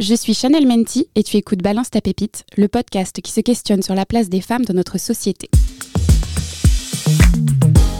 [0.00, 3.82] Je suis Chanel Menti et tu écoutes Balance ta pépite, le podcast qui se questionne
[3.82, 5.50] sur la place des femmes dans notre société.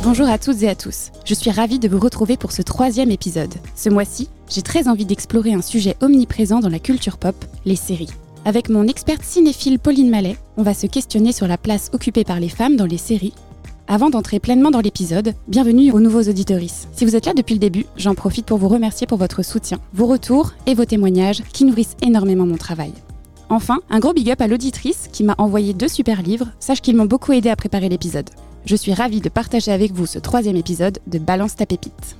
[0.05, 1.11] Bonjour à toutes et à tous.
[1.25, 3.53] Je suis ravie de vous retrouver pour ce troisième épisode.
[3.75, 7.35] Ce mois-ci, j'ai très envie d'explorer un sujet omniprésent dans la culture pop,
[7.65, 8.11] les séries.
[8.45, 12.39] Avec mon experte cinéphile Pauline Mallet, on va se questionner sur la place occupée par
[12.39, 13.35] les femmes dans les séries
[13.89, 16.89] avant d'entrer pleinement dans l'épisode, bienvenue aux nouveaux auditoristes.
[16.93, 19.79] Si vous êtes là depuis le début, j'en profite pour vous remercier pour votre soutien,
[19.95, 22.93] vos retours et vos témoignages qui nourrissent énormément mon travail.
[23.49, 26.97] Enfin, un gros big up à l'auditrice qui m'a envoyé deux super livres, sache qu'ils
[26.97, 28.29] m'ont beaucoup aidé à préparer l'épisode.
[28.67, 32.19] Je suis ravie de partager avec vous ce troisième épisode de Balance ta pépite.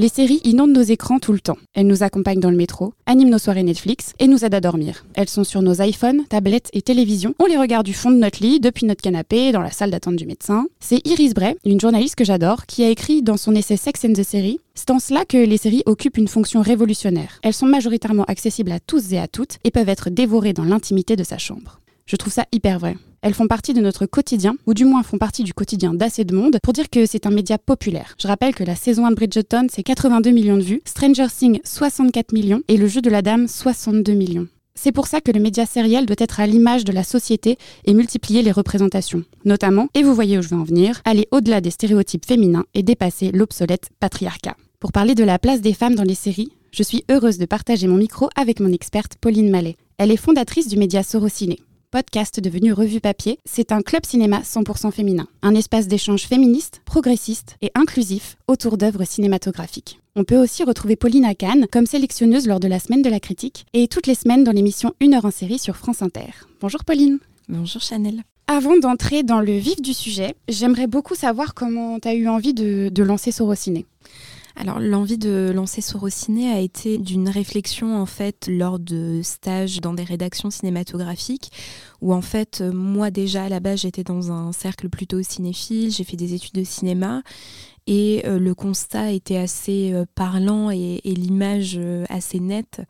[0.00, 1.58] Les séries inondent nos écrans tout le temps.
[1.74, 5.04] Elles nous accompagnent dans le métro, animent nos soirées Netflix et nous aident à dormir.
[5.14, 7.34] Elles sont sur nos iPhones, tablettes et télévisions.
[7.40, 10.14] On les regarde du fond de notre lit, depuis notre canapé, dans la salle d'attente
[10.14, 10.68] du médecin.
[10.78, 14.12] C'est Iris Bray, une journaliste que j'adore, qui a écrit dans son essai Sex and
[14.12, 17.40] the Series c'est en cela que les séries occupent une fonction révolutionnaire.
[17.42, 21.16] Elles sont majoritairement accessibles à tous et à toutes et peuvent être dévorées dans l'intimité
[21.16, 21.80] de sa chambre.
[22.06, 22.94] Je trouve ça hyper vrai.
[23.20, 26.34] Elles font partie de notre quotidien, ou du moins font partie du quotidien d'assez de
[26.34, 28.14] monde, pour dire que c'est un média populaire.
[28.20, 31.60] Je rappelle que la saison 1 de Bridgerton, c'est 82 millions de vues, Stranger Things,
[31.64, 34.46] 64 millions, et Le Jeu de la Dame, 62 millions.
[34.76, 37.94] C'est pour ça que le média sériel doit être à l'image de la société et
[37.94, 39.24] multiplier les représentations.
[39.44, 42.84] Notamment, et vous voyez où je veux en venir, aller au-delà des stéréotypes féminins et
[42.84, 44.54] dépasser l'obsolète patriarcat.
[44.78, 47.88] Pour parler de la place des femmes dans les séries, je suis heureuse de partager
[47.88, 49.76] mon micro avec mon experte Pauline Mallet.
[49.96, 51.58] Elle est fondatrice du média Sorociné
[51.90, 57.56] podcast devenu Revue Papier, c'est un club cinéma 100% féminin, un espace d'échange féministe, progressiste
[57.62, 59.98] et inclusif autour d'œuvres cinématographiques.
[60.14, 63.20] On peut aussi retrouver Pauline à Cannes comme sélectionneuse lors de la semaine de la
[63.20, 66.30] critique et toutes les semaines dans l'émission Une heure en série sur France Inter.
[66.60, 67.20] Bonjour Pauline.
[67.48, 68.22] Bonjour Chanel.
[68.48, 72.54] Avant d'entrer dans le vif du sujet, j'aimerais beaucoup savoir comment tu as eu envie
[72.54, 73.86] de, de lancer Sorociné.
[74.60, 79.92] Alors l'envie de lancer Sorociné a été d'une réflexion en fait lors de stages dans
[79.92, 81.52] des rédactions cinématographiques
[82.00, 86.02] où en fait moi déjà à la base j'étais dans un cercle plutôt cinéphile, j'ai
[86.02, 87.22] fait des études de cinéma
[87.86, 92.82] et euh, le constat était assez euh, parlant et, l'image euh, assez nette.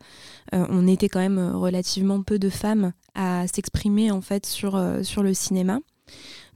[0.51, 5.79] on était quand même relativement peu de femmes à s'exprimer en fait sur le cinéma.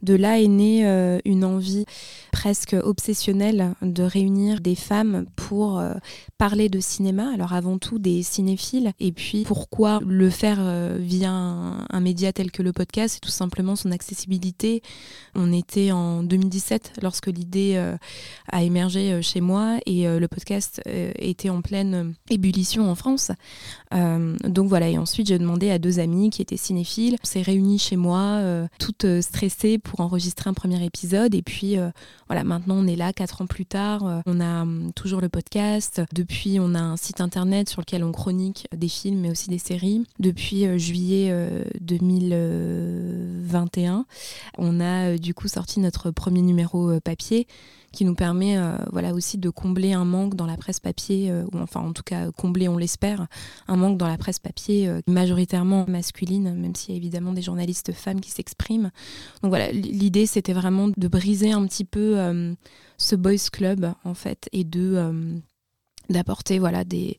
[0.04, 1.86] De là est née euh, une envie
[2.30, 5.94] presque obsessionnelle de réunir des femmes pour euh,
[6.36, 7.30] parler de cinéma.
[7.32, 8.92] Alors avant tout des cinéphiles.
[9.00, 13.14] Et puis pourquoi le faire euh, via un, média tel que le podcast?
[13.14, 14.82] C'est tout simplement son accessibilité.
[15.34, 17.82] On était en 2017 lorsque l'idée
[18.52, 23.32] a émergé chez moi et le podcast était en pleine ébullition en France.
[23.90, 27.16] donc voilà, et ensuite j'ai demandé à deux amis qui étaient cinéphiles.
[27.22, 28.40] On s'est réunis chez moi,
[28.78, 31.34] toutes stressées enregistrer un premier épisode.
[31.34, 31.90] Et puis euh,
[32.28, 34.06] voilà, maintenant on est là, quatre ans plus tard.
[34.06, 36.02] Euh, on a hum, toujours le podcast.
[36.12, 39.58] Depuis, on a un site internet sur lequel on chronique des films, mais aussi des
[39.58, 40.06] séries.
[40.18, 41.32] Depuis euh, juillet
[41.80, 44.06] 2021,
[44.58, 47.46] on a du coup sorti notre premier numéro papier
[47.94, 51.44] qui nous permet euh, voilà aussi de combler un manque dans la presse papier, euh,
[51.52, 53.26] ou enfin en tout cas combler, on l'espère,
[53.68, 57.42] un manque dans la presse papier euh, majoritairement masculine, même s'il y a évidemment des
[57.42, 58.90] journalistes femmes qui s'expriment.
[59.42, 62.16] Donc voilà, l'idée c'était vraiment de briser un petit peu
[62.98, 65.40] ce boys club en fait et de
[66.10, 67.18] d'apporter voilà des,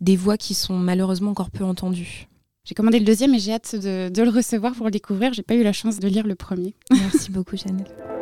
[0.00, 2.28] des voix qui sont malheureusement encore peu entendues.
[2.64, 5.34] J'ai commandé le deuxième et j'ai hâte de, de, le recevoir pour le découvrir.
[5.34, 6.74] J'ai pas eu la chance de lire le premier.
[6.90, 7.84] Merci beaucoup, Chanel.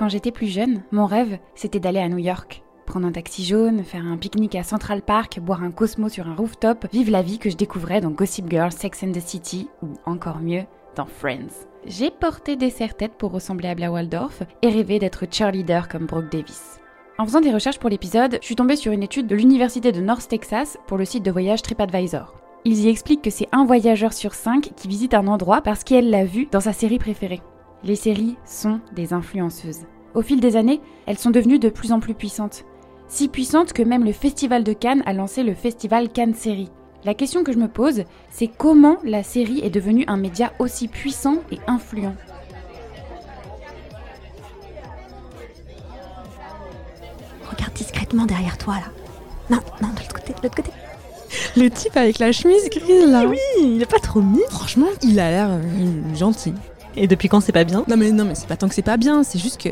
[0.00, 2.62] Quand j'étais plus jeune, mon rêve, c'était d'aller à New York.
[2.86, 6.34] Prendre un taxi jaune, faire un pique-nique à Central Park, boire un Cosmo sur un
[6.34, 9.88] rooftop, vivre la vie que je découvrais dans Gossip Girl, Sex and the City ou
[10.06, 10.62] encore mieux,
[10.96, 11.66] dans Friends.
[11.84, 16.32] J'ai porté des serre-têtes pour ressembler à Blair Waldorf et rêvé d'être cheerleader comme Brooke
[16.32, 16.80] Davis.
[17.18, 20.00] En faisant des recherches pour l'épisode, je suis tombée sur une étude de l'Université de
[20.00, 22.36] North Texas pour le site de voyage TripAdvisor.
[22.64, 26.08] Ils y expliquent que c'est un voyageur sur cinq qui visite un endroit parce qu'elle
[26.08, 27.42] l'a vu dans sa série préférée.
[27.82, 29.86] Les séries sont des influenceuses.
[30.14, 32.64] Au fil des années, elles sont devenues de plus en plus puissantes.
[33.08, 36.70] Si puissantes que même le Festival de Cannes a lancé le festival Cannes Série.
[37.04, 40.88] La question que je me pose, c'est comment la série est devenue un média aussi
[40.88, 42.14] puissant et influent?
[47.50, 48.92] Regarde discrètement derrière toi là.
[49.48, 50.70] Non, non, de l'autre côté, de l'autre côté.
[51.56, 53.24] Le type avec la chemise grise là.
[53.26, 54.42] Oui, il est pas trop mis.
[54.50, 56.52] Franchement, il a l'air euh, gentil.
[56.96, 57.84] Et depuis quand c'est pas bien?
[57.88, 59.70] Non mais non mais c'est pas tant que c'est pas bien, c'est juste que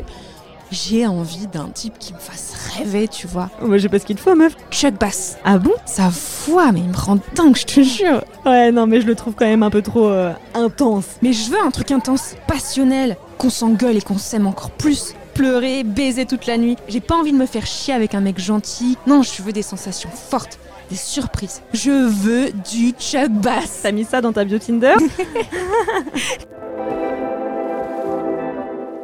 [0.71, 3.49] j'ai envie d'un type qui me fasse rêver, tu vois.
[3.61, 4.55] Moi, j'ai pas ce qu'il te faut, meuf.
[4.71, 5.37] Chuck Bass.
[5.43, 5.73] Ah bon?
[5.85, 6.09] Sa
[6.47, 8.23] voix, mais il me rend dingue, je te jure.
[8.45, 11.05] Ouais, non, mais je le trouve quand même un peu trop euh, intense.
[11.21, 15.15] Mais je veux un truc intense, passionnel, qu'on s'engueule et qu'on s'aime encore plus.
[15.33, 16.77] Pleurer, baiser toute la nuit.
[16.87, 18.97] J'ai pas envie de me faire chier avec un mec gentil.
[19.07, 20.59] Non, je veux des sensations fortes,
[20.91, 21.61] des surprises.
[21.73, 23.79] Je veux du Chuck Bass.
[23.81, 24.95] T'as mis ça dans ta bio Tinder?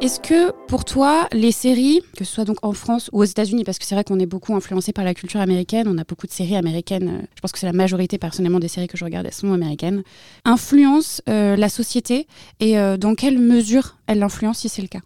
[0.02, 3.64] Est-ce que pour toi, les séries, que ce soit donc en France ou aux États-Unis,
[3.64, 6.26] parce que c'est vrai qu'on est beaucoup influencé par la culture américaine, on a beaucoup
[6.26, 9.04] de séries américaines, euh, je pense que c'est la majorité personnellement des séries que je
[9.06, 10.02] regarde, elles sont américaines,
[10.44, 12.26] influencent euh, la société
[12.60, 15.00] et euh, dans quelle mesure elles l'influencent si c'est le cas?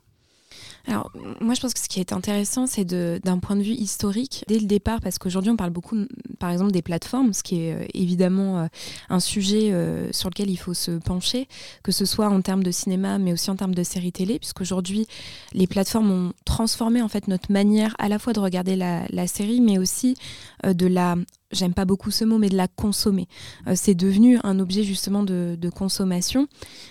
[0.86, 1.10] Alors,
[1.40, 4.58] moi, je pense que ce qui est intéressant, c'est d'un point de vue historique, dès
[4.58, 5.96] le départ, parce qu'aujourd'hui, on parle beaucoup,
[6.38, 8.66] par exemple, des plateformes, ce qui est euh, évidemment euh,
[9.08, 11.48] un sujet euh, sur lequel il faut se pencher,
[11.82, 15.06] que ce soit en termes de cinéma, mais aussi en termes de séries télé, puisqu'aujourd'hui,
[15.52, 19.60] les plateformes ont transformé en fait notre manière à la fois de regarder la, série,
[19.60, 20.16] mais aussi
[20.64, 21.16] de la
[21.52, 23.26] J'aime pas beaucoup ce mot, mais de la consommer.
[23.66, 26.46] Euh, c'est devenu un objet justement de, consommation.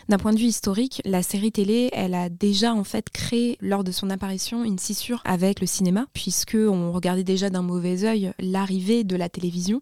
[0.09, 3.83] D'un point de vue historique, la série télé, elle a déjà en fait créé lors
[3.83, 8.33] de son apparition une scissure avec le cinéma, puisque on regardait déjà d'un mauvais œil
[8.39, 9.81] l'arrivée de la télévision.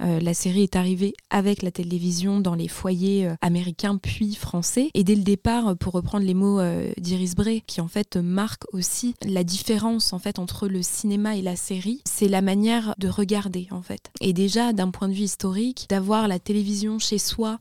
[0.00, 4.90] Euh, la série est arrivée avec la télévision dans les foyers euh, américains puis français.
[4.94, 8.64] Et dès le départ, pour reprendre les mots euh, d'Iris Bray, qui en fait marque
[8.72, 13.08] aussi la différence en fait entre le cinéma et la série, c'est la manière de
[13.08, 14.10] regarder en fait.
[14.20, 17.58] Et déjà d'un point de vue historique, d'avoir la télévision chez soi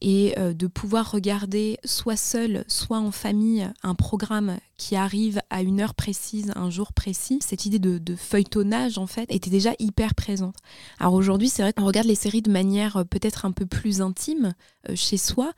[0.00, 5.62] et euh, de pouvoir regarder soit seul, soit en famille un programme qui arrive à
[5.62, 10.14] une heure précise, un jour précis, cette idée de, feuilletonnage en fait était déjà hyper
[10.14, 10.56] présente.
[10.98, 14.00] Alors aujourd'hui, c'est vrai qu'on regarde les séries de manière euh, peut-être un peu plus
[14.00, 14.54] intime
[14.88, 15.52] euh, chez soi,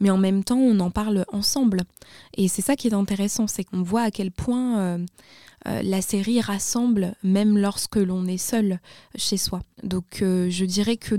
[0.00, 1.82] mais en même temps, on en parle ensemble.
[2.36, 4.98] Et c'est ça qui est intéressant, c'est qu'on voit à quel point
[5.64, 8.78] la série rassemble même lorsque l'on est seul
[9.16, 9.62] chez soi.
[9.82, 11.16] Donc je dirais que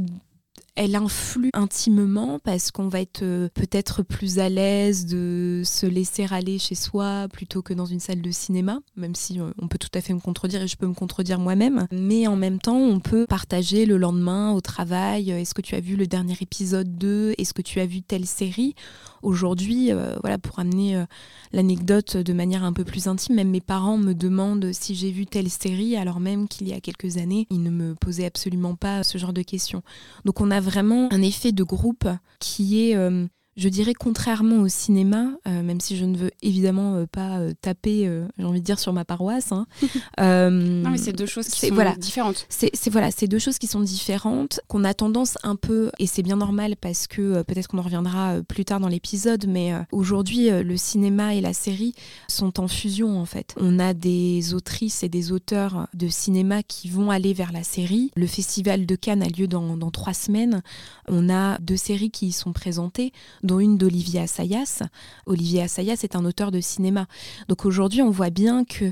[0.78, 6.28] elle influe intimement parce qu'on va être euh, peut-être plus à l'aise de se laisser
[6.30, 9.80] aller chez soi plutôt que dans une salle de cinéma, même si euh, on peut
[9.80, 11.88] tout à fait me contredire et je peux me contredire moi-même.
[11.92, 15.32] Mais en même temps, on peut partager le lendemain au travail.
[15.32, 18.04] euh, Est-ce que tu as vu le dernier épisode 2 Est-ce que tu as vu
[18.04, 18.76] telle série?
[19.24, 19.90] Aujourd'hui,
[20.22, 21.04] voilà, pour amener
[21.52, 25.26] l'anecdote de manière un peu plus intime, même mes parents me demandent si j'ai vu
[25.26, 29.04] telle série, alors même qu'il y a quelques années, ils ne me posaient absolument pas
[29.04, 29.82] ce genre de questions.
[30.24, 32.08] Donc on a vraiment un effet de groupe
[32.40, 33.26] qui est, euh,
[33.58, 37.54] je dirais, contrairement au cinéma, euh, même si je ne veux évidemment euh, pas euh,
[37.60, 39.52] taper, j'ai envie de dire, sur ma paroisse.
[39.52, 39.66] hein.
[40.20, 41.96] Non, mais c'est deux choses qui sont voilà.
[41.96, 42.46] différentes.
[42.50, 46.22] c'est voilà, c'est deux choses qui sont différentes, qu'on a tendance un peu, et c'est
[46.22, 50.78] bien normal parce que peut-être qu'on en reviendra plus tard dans l'épisode, mais aujourd'hui le
[50.78, 51.94] cinéma et la série
[52.28, 53.56] sont en fusion en fait.
[53.60, 58.12] On a des autrices et des auteurs de cinéma qui vont aller vers la série.
[58.16, 60.62] Le festival de Cannes a lieu dans, dans trois semaines.
[61.08, 63.12] On a deux séries qui y sont présentées,
[63.48, 64.84] dont une d'Olivier Assayas.
[65.26, 67.08] Olivier Assayas est un auteur de cinéma.
[67.48, 68.92] Donc aujourd'hui on voit bien que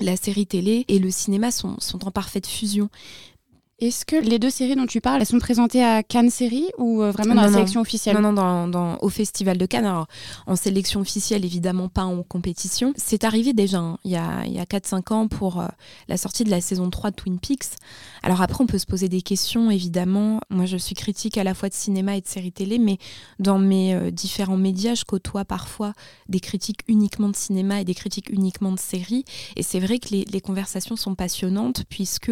[0.00, 2.90] la série télé et le cinéma sont, sont en parfaite fusion.
[3.80, 7.02] Est-ce que les deux séries dont tu parles, elles sont présentées à Cannes Série ou
[7.02, 8.14] euh, vraiment dans Non, la sélection officielle?
[8.14, 9.84] Non, non, dans, dans- au Festival de Cannes.
[9.84, 10.06] Alors,
[10.46, 12.92] en sélection officielle, évidemment, pas en compétition.
[12.96, 15.66] C'est arrivé déjà, hein, il y a, il y a 4-5 ans, pour euh,
[16.06, 17.64] la sortie de la saison 3 de Twin Peaks.
[18.22, 20.40] Alors après, on peut se poser des questions, évidemment.
[20.50, 22.98] Moi, je suis critique à la fois de cinéma et de séries télé, mais
[23.40, 25.94] dans mes euh, différents médias, je côtoie parfois
[26.28, 29.24] des critiques uniquement de cinéma et des critiques uniquement de séries.
[29.56, 32.30] Et c'est vrai que les, les conversations sont passionnantes, puisque,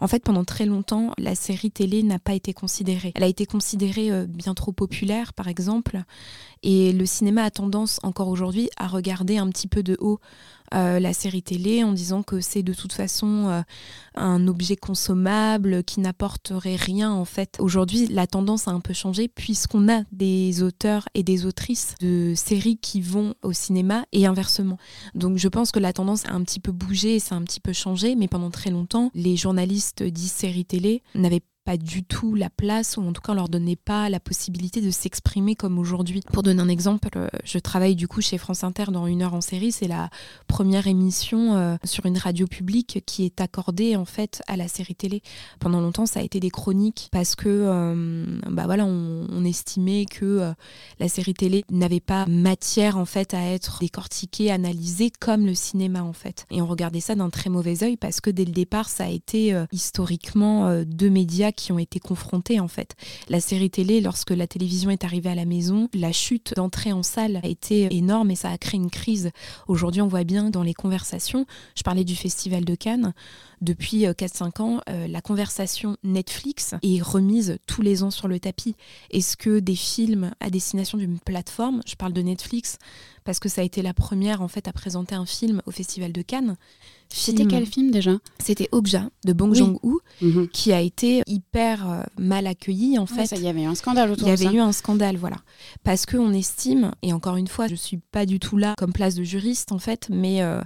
[0.00, 0.83] en fait, pendant très longtemps,
[1.18, 3.12] la série télé n'a pas été considérée.
[3.14, 6.02] Elle a été considérée euh, bien trop populaire, par exemple.
[6.62, 10.20] Et le cinéma a tendance, encore aujourd'hui, à regarder un petit peu de haut
[10.74, 13.62] euh, la série télé en disant que c'est de toute façon euh,
[14.14, 17.56] un objet consommable qui n'apporterait rien en fait.
[17.60, 22.34] Aujourd'hui, la tendance a un peu changé puisqu'on a des auteurs et des autrices de
[22.34, 24.78] séries qui vont au cinéma et inversement.
[25.14, 27.60] Donc je pense que la tendance a un petit peu bougé ça a un petit
[27.60, 32.34] peu changé, mais pendant très longtemps, les journalistes dits séries télé n'avaient pas du tout
[32.34, 35.78] la place, ou en tout cas on leur donnait pas la possibilité de s'exprimer comme
[35.78, 36.20] aujourd'hui.
[36.32, 39.34] Pour donner un exemple, euh, je travaille du coup chez France Inter dans Une heure
[39.34, 40.10] en série, c'est la
[40.46, 44.94] première émission euh, sur une radio publique qui est accordée en fait à la série
[44.94, 45.22] télé.
[45.58, 50.24] Pendant longtemps ça a été des chroniques parce que euh, bah voilà, on, estimait que
[50.24, 50.52] euh,
[51.00, 56.02] la série télé n'avait pas matière en fait à être décortiquée, analysée comme le cinéma
[56.02, 56.46] en fait.
[56.50, 59.08] Et on regardait ça d'un très mauvais œil parce que dès le départ ça a
[59.08, 62.94] été historiquement deux médias qui ont été confrontés en fait.
[63.28, 67.02] La série télé, lorsque la télévision est arrivée à la maison, la chute d'entrée en
[67.02, 69.30] salle a été énorme et ça a créé une crise.
[69.68, 71.46] Aujourd'hui, on voit bien dans les conversations,
[71.76, 73.14] je parlais du Festival de Cannes,
[73.64, 78.38] depuis 4-5 euh, ans, euh, la conversation Netflix est remise tous les ans sur le
[78.38, 78.76] tapis.
[79.10, 82.78] Est-ce que des films à destination d'une plateforme, je parle de Netflix
[83.24, 86.12] parce que ça a été la première en fait à présenter un film au Festival
[86.12, 86.56] de Cannes,
[87.08, 88.18] c'était quel film déjà?
[88.38, 90.48] C'était Okja de Bong Joon-ho mhm.
[90.48, 93.30] qui a été hyper euh, mal accueil en fait.
[93.36, 94.42] Il y avait eu un scandale autour de ça.
[94.42, 95.36] Il y avait eu un scandale, voilà.
[95.84, 99.14] Parce qu'on estime, et encore une fois, je suis pas du tout là comme place
[99.14, 100.60] de juriste en fait, mais euh,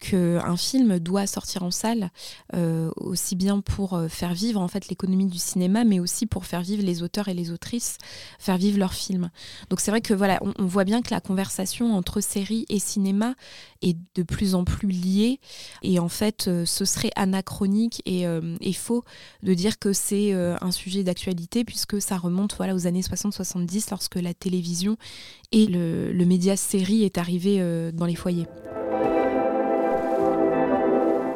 [0.00, 2.10] qu'un film doit sortir en salle
[2.54, 6.44] euh, aussi bien pour euh, faire vivre en fait l'économie du cinéma, mais aussi pour
[6.44, 7.96] faire vivre les auteurs et les autrices,
[8.38, 9.30] faire vivre leurs films.
[9.70, 12.78] Donc c'est vrai que voilà, on, on voit bien que la conversation entre série et
[12.78, 13.34] cinéma
[13.82, 15.40] est de plus en plus liée.
[15.82, 18.40] Et en fait, euh, ce serait anachronique et, euh,
[18.74, 19.04] faux
[19.42, 23.88] de dire que c'est euh, un sujet d'actualité puisque ça remonte voilà, aux années 60-70
[23.90, 24.96] lorsque la télévision
[25.50, 27.58] et le média série est arrivé
[27.94, 28.46] dans les foyers.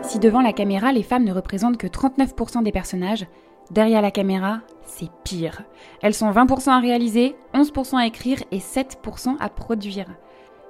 [0.03, 3.27] Si devant la caméra, les femmes ne représentent que 39% des personnages,
[3.71, 5.63] derrière la caméra, c'est pire.
[6.03, 10.07] Elles sont 20% à réaliser, 11% à écrire et 7% à produire.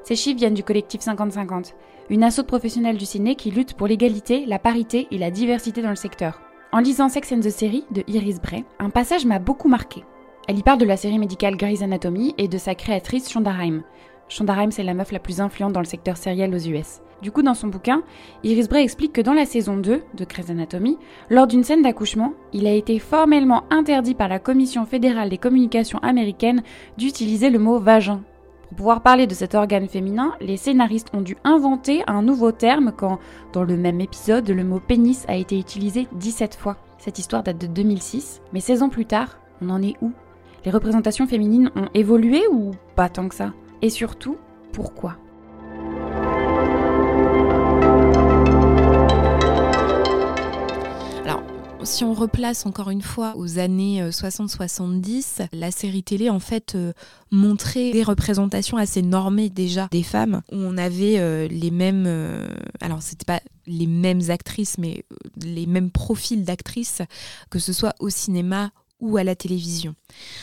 [0.03, 1.75] Ces chiffres viennent du collectif 50-50,
[2.09, 5.91] une assaut professionnelle du ciné qui lutte pour l'égalité, la parité et la diversité dans
[5.91, 6.41] le secteur.
[6.73, 10.05] En lisant Sex and the Series de Iris Bray, un passage m'a beaucoup marqué.
[10.49, 13.83] Elle y parle de la série médicale Grey's Anatomy et de sa créatrice Shonda Rhimes.
[14.29, 17.01] Shonda Rhimes est la meuf la plus influente dans le secteur sériel aux US.
[17.23, 18.03] Du coup, dans son bouquin,
[18.45, 20.97] Iris Bray explique que dans la saison 2 de Grey's Anatomy,
[21.29, 25.99] lors d'une scène d'accouchement, il a été formellement interdit par la Commission fédérale des communications
[25.99, 26.63] américaines
[26.97, 28.23] d'utiliser le mot vagin
[28.71, 32.93] pour pouvoir parler de cet organe féminin, les scénaristes ont dû inventer un nouveau terme
[32.97, 33.19] quand,
[33.53, 36.77] dans le même épisode, le mot pénis a été utilisé 17 fois.
[36.97, 40.13] Cette histoire date de 2006, mais 16 ans plus tard, on en est où?
[40.65, 43.53] Les représentations féminines ont évolué ou pas tant que ça?
[43.83, 44.37] Et surtout,
[44.73, 45.17] pourquoi?
[51.85, 56.75] Si on replace encore une fois aux années 60-70, euh, la série télé en fait
[56.75, 56.93] euh,
[57.31, 62.07] montrait des représentations assez normées déjà des femmes où on avait euh, les mêmes
[62.81, 65.05] alors c'était pas les mêmes actrices mais
[65.43, 67.03] les mêmes profils d'actrices
[67.51, 68.71] que ce soit au cinéma
[69.01, 69.95] ou à la télévision.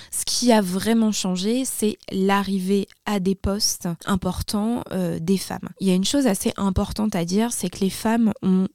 [0.09, 4.83] Ce qui a vraiment changé, c'est l'arrivée à des postes importants
[5.21, 5.69] des femmes.
[5.79, 8.67] Il y a une chose assez importante à dire, c'est que les femmes ont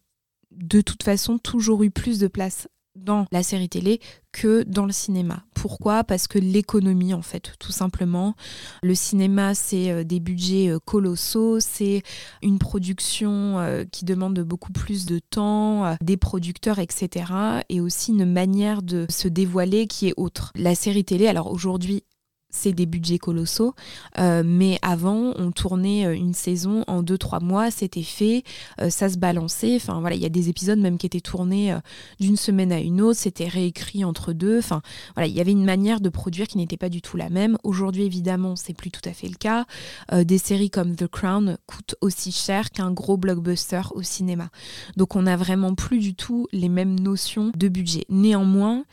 [0.56, 4.00] de toute façon toujours eu plus de place dans la série télé
[4.32, 5.44] que dans le cinéma.
[5.54, 6.04] Pourquoi?
[6.04, 8.35] Parce que l'économie, en fait, tout simplement.
[8.82, 12.02] Le cinéma, c'est euh, des budgets euh, colossaux, c'est
[12.42, 17.32] une production euh, qui demande beaucoup plus de temps, des producteurs, etc.
[17.68, 20.52] Et aussi une manière de se dévoiler qui est autre.
[20.54, 22.04] La série télé, alors aujourd'hui,
[22.52, 23.75] c'est des budgets colossaux.
[24.18, 28.44] Euh, mais avant, on tournait euh, une saison en deux, trois mois, c'était fait,
[28.80, 29.75] euh, ça se balançait.
[29.76, 31.75] Enfin voilà, il y a des épisodes même qui étaient tournés
[32.21, 34.59] d'une semaine à une autre, c'était réécrit entre deux.
[34.59, 34.82] Enfin
[35.14, 37.56] voilà, il y avait une manière de produire qui n'était pas du tout la même.
[37.64, 39.64] Aujourd'hui, évidemment, c'est plus tout à fait le cas.
[40.12, 44.50] des séries comme The Crown coûtent aussi cher qu'un gros blockbuster au cinéma.
[44.97, 48.04] Donc on n'a vraiment plus du tout les mêmes notions de budget.
[48.11, 48.85] Néanmoins,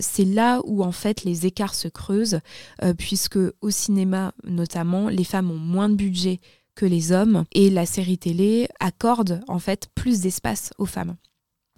[0.00, 2.40] c'est là où en fait les écarts se creusent
[2.92, 6.40] euh, puisque au cinéma notamment, les femmes ont moins de budget
[6.74, 11.16] que les hommes et la série télé accorde en fait plus d'espace aux femmes.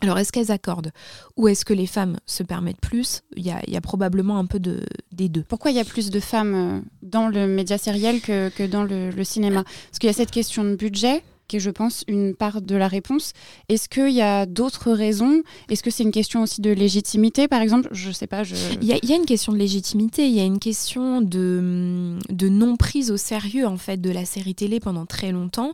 [0.01, 0.91] Alors est-ce qu'elles accordent?
[1.37, 3.23] Ou est-ce que les femmes se permettent plus?
[3.37, 5.45] Il y, a, probablement un peu de, des deux.
[5.49, 8.83] Pourquoi il y a plus de femmes euh, dans le média sériel que, que dans
[8.83, 9.65] le, le cinéma?
[9.65, 12.77] Parce qu'il y a cette question de budget, qui est, je pense, une part de
[12.77, 13.33] la réponse.
[13.69, 15.43] Est-ce qu'il y a d'autres raisons?
[15.69, 17.89] Est-ce que c'est une question aussi de légitimité, par exemple?
[17.93, 18.43] Je sais pas.
[18.81, 23.11] Il, y a, une question de légitimité, il y a une question de, de non-prise
[23.11, 25.73] au sérieux, en fait, de la série télé pendant très longtemps,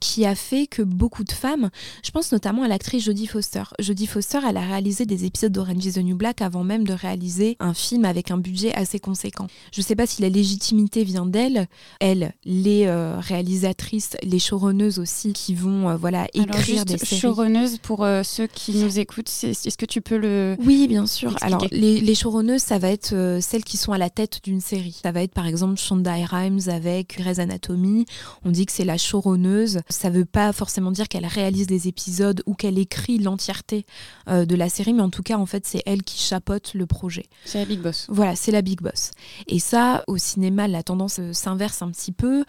[0.00, 1.70] qui a fait que beaucoup de femmes,
[2.04, 3.62] je pense notamment à l'actrice Jodie Foster.
[3.78, 6.92] Jodie Foster, elle a réalisé des épisodes d'Orange is the New Black avant même de
[6.92, 9.46] réaliser un film avec un budget assez conséquent.
[9.72, 11.68] Je ne sais pas si la légitimité vient d'elle,
[12.00, 17.78] elle, les euh, réalisatrices, les showrunneuses aussi, qui vont euh, voilà écrire des séries.
[17.82, 21.36] pour euh, ceux qui nous écoutent, est-ce que tu peux le Oui, bien sûr.
[21.40, 24.60] Alors les, les showrunneuses, ça va être euh, celles qui sont à la tête d'une
[24.60, 24.98] série.
[25.02, 28.06] Ça va être par exemple Shonda Rhimes avec Grey's Anatomy.
[28.44, 29.80] On dit que c'est la showrunneuse.
[29.88, 33.84] Ça veut pas forcément dire qu'elle réalise les épisodes ou qu'elle écrit l'entièreté
[34.28, 37.24] de la série, mais en tout cas en fait c'est elle qui chapeaute le projet.
[37.44, 38.06] C'est la big boss.
[38.08, 39.10] Voilà, c'est la big boss.
[39.46, 42.44] Et ça, au cinéma, la tendance s'inverse un petit peu,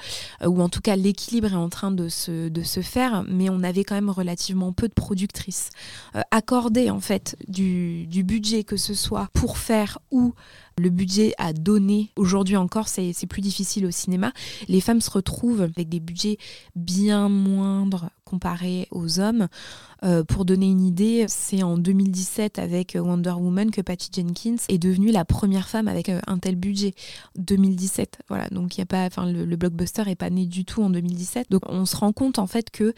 [0.45, 3.63] ou en tout cas l'équilibre est en train de se de se faire, mais on
[3.63, 5.69] avait quand même relativement peu de productrices.
[6.15, 10.33] Euh, accorder en fait du, du budget, que ce soit pour faire ou
[10.77, 14.31] le budget à donner, aujourd'hui encore, c'est plus difficile au cinéma.
[14.67, 16.37] Les femmes se retrouvent avec des budgets
[16.75, 19.47] bien moindres comparés aux hommes.
[20.03, 24.77] Euh, pour donner une idée, c'est en 2017 avec Wonder Woman que Patty Jenkins est
[24.77, 26.93] devenue la première femme avec euh, un tel budget.
[27.37, 28.49] 2017, voilà.
[28.49, 31.51] Donc il y a pas, enfin le, blockbuster est pas né du tout en 2017.
[31.51, 32.93] Donc on se rend compte en fait que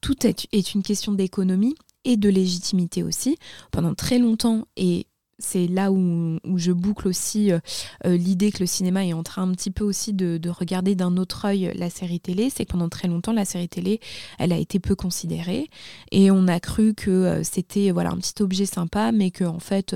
[0.00, 3.36] tout est, est une question d'économie et de légitimité aussi.
[3.72, 5.06] Pendant très longtemps et
[5.38, 7.58] c'est là où, je boucle aussi euh,
[8.06, 11.16] euh, l'idée que le cinéma est en train un petit peu aussi de, regarder d'un
[11.16, 12.50] autre œil la série télé.
[12.50, 14.00] C'est que pendant très longtemps, la série télé,
[14.38, 15.68] elle a été peu considérée
[16.12, 19.58] et on a cru que euh, c'était voilà un petit objet sympa, mais que en
[19.58, 19.94] fait,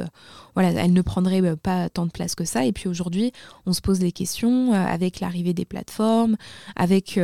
[0.54, 2.66] voilà, elle ne prendrait pas tant de place que ça.
[2.66, 3.32] Et puis aujourd'hui,
[3.64, 6.36] on se pose les questions avec l'arrivée des plateformes,
[6.76, 7.18] avec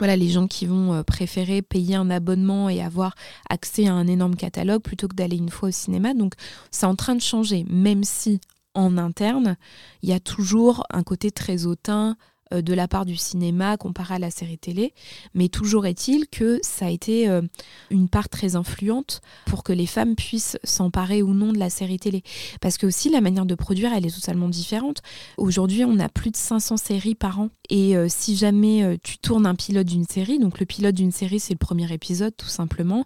[0.00, 3.14] voilà, les gens qui vont euh, préférer payer un abonnement et avoir
[3.48, 6.14] accès à un énorme catalogue plutôt que d'aller une fois au cinéma.
[6.14, 6.34] Donc
[6.70, 8.40] c'est en train de changer, même si
[8.74, 9.56] en interne,
[10.02, 12.16] il y a toujours un côté très hautain,
[12.52, 14.92] de la part du cinéma comparé à la série télé.
[15.34, 17.42] Mais toujours est-il que ça a été euh,
[17.90, 21.98] une part très influente pour que les femmes puissent s'emparer ou non de la série
[21.98, 22.22] télé.
[22.60, 25.02] Parce que aussi la manière de produire, elle est totalement différente.
[25.36, 27.50] Aujourd'hui, on a plus de 500 séries par an.
[27.68, 31.40] Et euh, si jamais tu tournes un pilote d'une série, donc le pilote d'une série,
[31.40, 33.04] c'est le premier épisode tout simplement,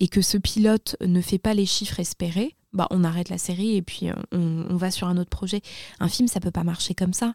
[0.00, 3.76] et que ce pilote ne fait pas les chiffres espérés, bah, on arrête la série
[3.76, 5.62] et puis euh, on, va sur un autre projet.
[5.98, 7.34] Un film, ça peut pas marcher comme ça.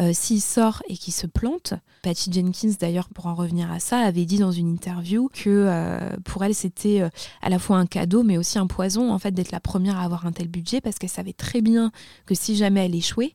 [0.00, 3.98] Euh, s'il sort et qu'il se plante, Patty Jenkins, d'ailleurs, pour en revenir à ça,
[3.98, 7.08] avait dit dans une interview que euh, pour elle, c'était
[7.40, 10.04] à la fois un cadeau, mais aussi un poison, en fait, d'être la première à
[10.04, 11.90] avoir un tel budget, parce qu'elle savait très bien
[12.26, 13.34] que si jamais elle échouait,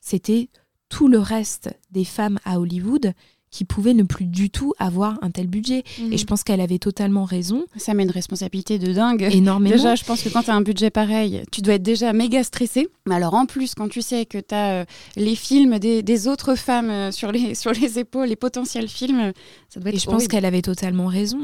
[0.00, 0.50] c'était
[0.88, 3.12] tout le reste des femmes à Hollywood
[3.50, 5.84] qui pouvait ne plus du tout avoir un tel budget.
[5.98, 6.26] Et je mhm.
[6.26, 7.64] pense qu'elle avait totalement raison.
[7.76, 9.28] Ça met une responsabilité de dingue.
[9.30, 9.74] Énormément.
[9.74, 12.44] Déjà, je pense que quand tu as un budget pareil, tu dois être déjà méga
[12.44, 12.88] stressé.
[13.06, 14.84] Mais alors en plus, quand tu sais que tu as euh,
[15.16, 19.32] les films des, autres femmes euh, sur, les, sur les épaules, les potentiels films,
[19.68, 21.38] ça doit être Et je pense qu'elle avait totalement raison.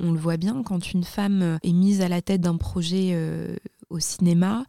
[0.00, 3.16] On, le voit bien quand une femme euh, est mise à la tête d'un projet
[3.90, 4.64] au cinéma.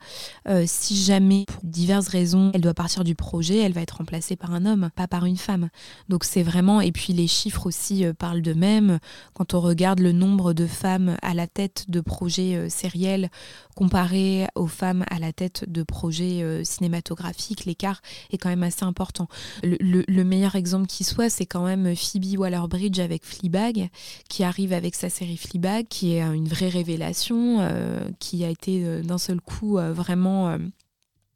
[0.48, 4.36] Euh, si jamais, pour diverses raisons, elle doit partir du projet, elle va être remplacée
[4.36, 5.70] par un homme, pas par une femme.
[6.08, 9.00] Donc c'est vraiment, et puis les chiffres aussi euh, parlent d'eux-mêmes.
[9.34, 13.30] Quand on regarde le nombre de femmes à la tête de projets euh, sériels
[13.76, 19.30] comparé aux femmes à la tête de projets cinématographiques, l'écart est quand même assez important.
[19.64, 23.90] Le, meilleur exemple qui soit, c'est quand même Phoebe Waller-Bridge avec Fleabag,
[24.28, 27.66] qui arrive avec sa série Fleabag, qui est une vraie révélation,
[28.20, 30.58] qui a été d'un seul coup euh, vraiment euh,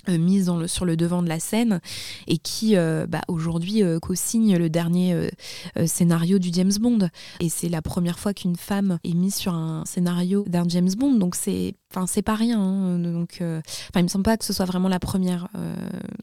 [0.08, 1.80] mise dans le, sur le devant de la scène
[2.28, 5.30] et qui bah, aujourd'hui co-signe le dernier
[5.86, 7.10] scénario du James Bond.
[7.40, 11.16] Et c'est la première fois qu'une femme est mise sur un scénario d'un James Bond,
[11.16, 12.60] donc c'est Enfin, c'est pas rien.
[12.60, 15.48] Hein, donc, enfin, il me semble pas que ce soit vraiment la première.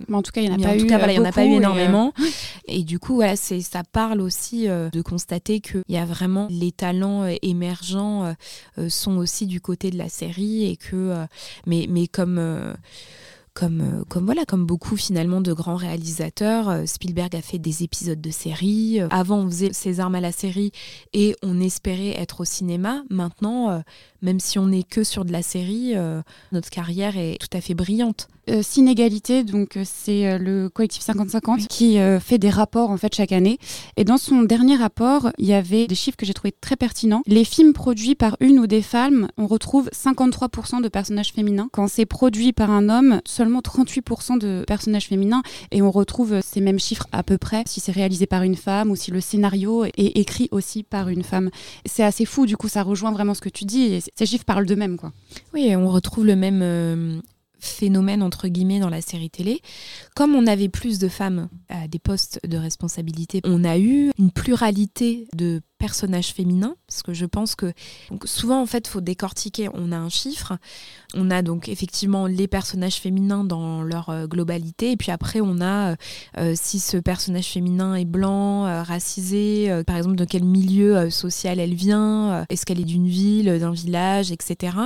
[0.08, 0.80] Mais en tout cas, il n'y en a pas eu.
[0.80, 2.12] il y en a pas eu énormément.
[2.66, 6.72] Et, du coup, voilà, c'est, ça parle aussi de constater qu'il y a vraiment les
[6.72, 8.34] talents émergents
[8.88, 11.24] sont aussi du côté de la série et que,
[11.66, 12.74] mais, mais comme
[13.60, 16.70] comme, euh, comme, voilà, comme beaucoup finalement de grands réalisateurs.
[16.70, 19.00] Euh, Spielberg a fait des épisodes de série.
[19.00, 20.72] Euh, avant, on faisait ses armes à la série
[21.12, 23.04] et on espérait être au cinéma.
[23.10, 23.82] Maintenant,
[24.22, 25.94] même si on n'est que sur de la série,
[26.52, 28.28] notre carrière est tout à fait brillante.
[28.48, 33.58] Euh, Sinégalité, donc c'est le collectif 50-50 qui fait des rapports en fait chaque année.
[33.96, 37.22] Et dans son dernier rapport, il y avait des chiffres que j'ai trouvé très pertinents.
[37.26, 41.68] Les films produits par une ou des femmes, on retrouve 53% de personnages féminins.
[41.72, 46.60] Quand c'est produit par un homme, seulement 38% de personnages féminins et on retrouve ces
[46.60, 49.84] mêmes chiffres à peu près si c'est réalisé par une femme ou si le scénario
[49.84, 51.50] est écrit aussi par une femme.
[51.86, 54.66] C'est assez fou, du coup ça rejoint vraiment ce que tu dis ces chiffres parlent
[54.66, 54.96] d'eux-mêmes.
[54.96, 55.12] Quoi.
[55.54, 56.60] Oui, on retrouve le même...
[56.62, 57.20] Euh,
[57.60, 59.60] phénomène entre guillemets dans la série télé.
[60.16, 64.30] Comme on avait plus de femmes à des postes de responsabilité, on a eu une
[64.30, 67.72] pluralité de personnages féminins, parce que je pense que
[68.24, 70.58] souvent en fait faut décortiquer, on a un chiffre,
[71.14, 75.60] on a donc effectivement les personnages féminins dans leur euh, globalité, et puis après on
[75.60, 75.96] a euh,
[76.36, 81.74] euh, si ce personnage féminin est blanc, racisé, par exemple de quel milieu social elle
[81.74, 84.76] vient, est-ce qu'elle est d'une ville, d'un village, etc.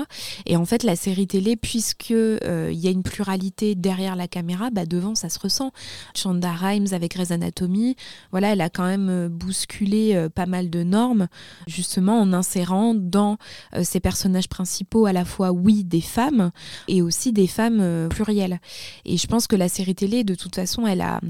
[0.47, 4.71] Et en fait la série télé, puisque il y a une pluralité derrière la caméra,
[4.71, 5.73] bah devant ça se ressent.
[6.15, 7.97] Shonda Rhimes avec Grey's Anatomy,
[8.31, 11.29] voilà, elle a quand même bousculé pas mal de normes,
[11.67, 13.39] justement en insérant dans
[13.75, 16.51] euh, ces personnages principaux à la fois, oui, des femmes
[16.89, 18.61] et aussi des femmes euh, plurielles.
[19.05, 21.21] Et je pense que la série télé, de toute façon, elle a,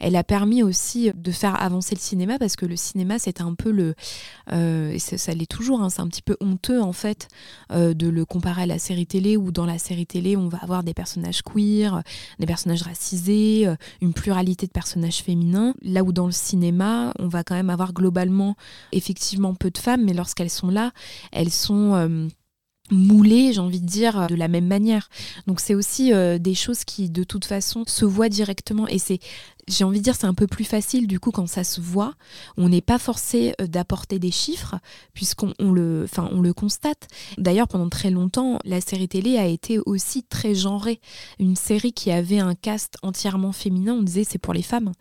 [0.00, 3.54] elle a permis aussi de faire avancer le cinéma parce que le cinéma, c'est un
[3.54, 3.94] peu le.
[4.52, 7.28] euh, ça, l'est toujours, hein, c'est un petit peu honteux en fait
[7.70, 10.82] de le comparer à la série télé où dans la série télé, on va avoir
[10.82, 12.02] des personnages queer,
[12.38, 13.66] des personnages racisés,
[14.00, 15.74] une pluralité de personnages féminins.
[15.82, 18.56] Là où dans le cinéma, on va quand même avoir globalement
[18.98, 20.92] effectivement peu de femmes, mais lorsqu'elles sont là,
[21.32, 22.28] elles sont euh,
[22.90, 25.08] moulées, j'ai envie de dire, de la même manière.
[25.46, 29.20] Donc c'est aussi euh, des choses qui de toute façon se voient directement et c'est
[29.68, 32.14] j'ai envie de dire c'est un peu plus facile du coup quand ça se voit.
[32.56, 34.76] On n'est pas forcé euh, d'apporter des chiffres
[35.14, 37.08] puisqu'on on le, enfin, on le constate.
[37.38, 41.00] D'ailleurs pendant très longtemps la série télé a été aussi très genrée.
[41.38, 44.92] Une série qui avait un cast entièrement féminin, on disait c'est pour les femmes.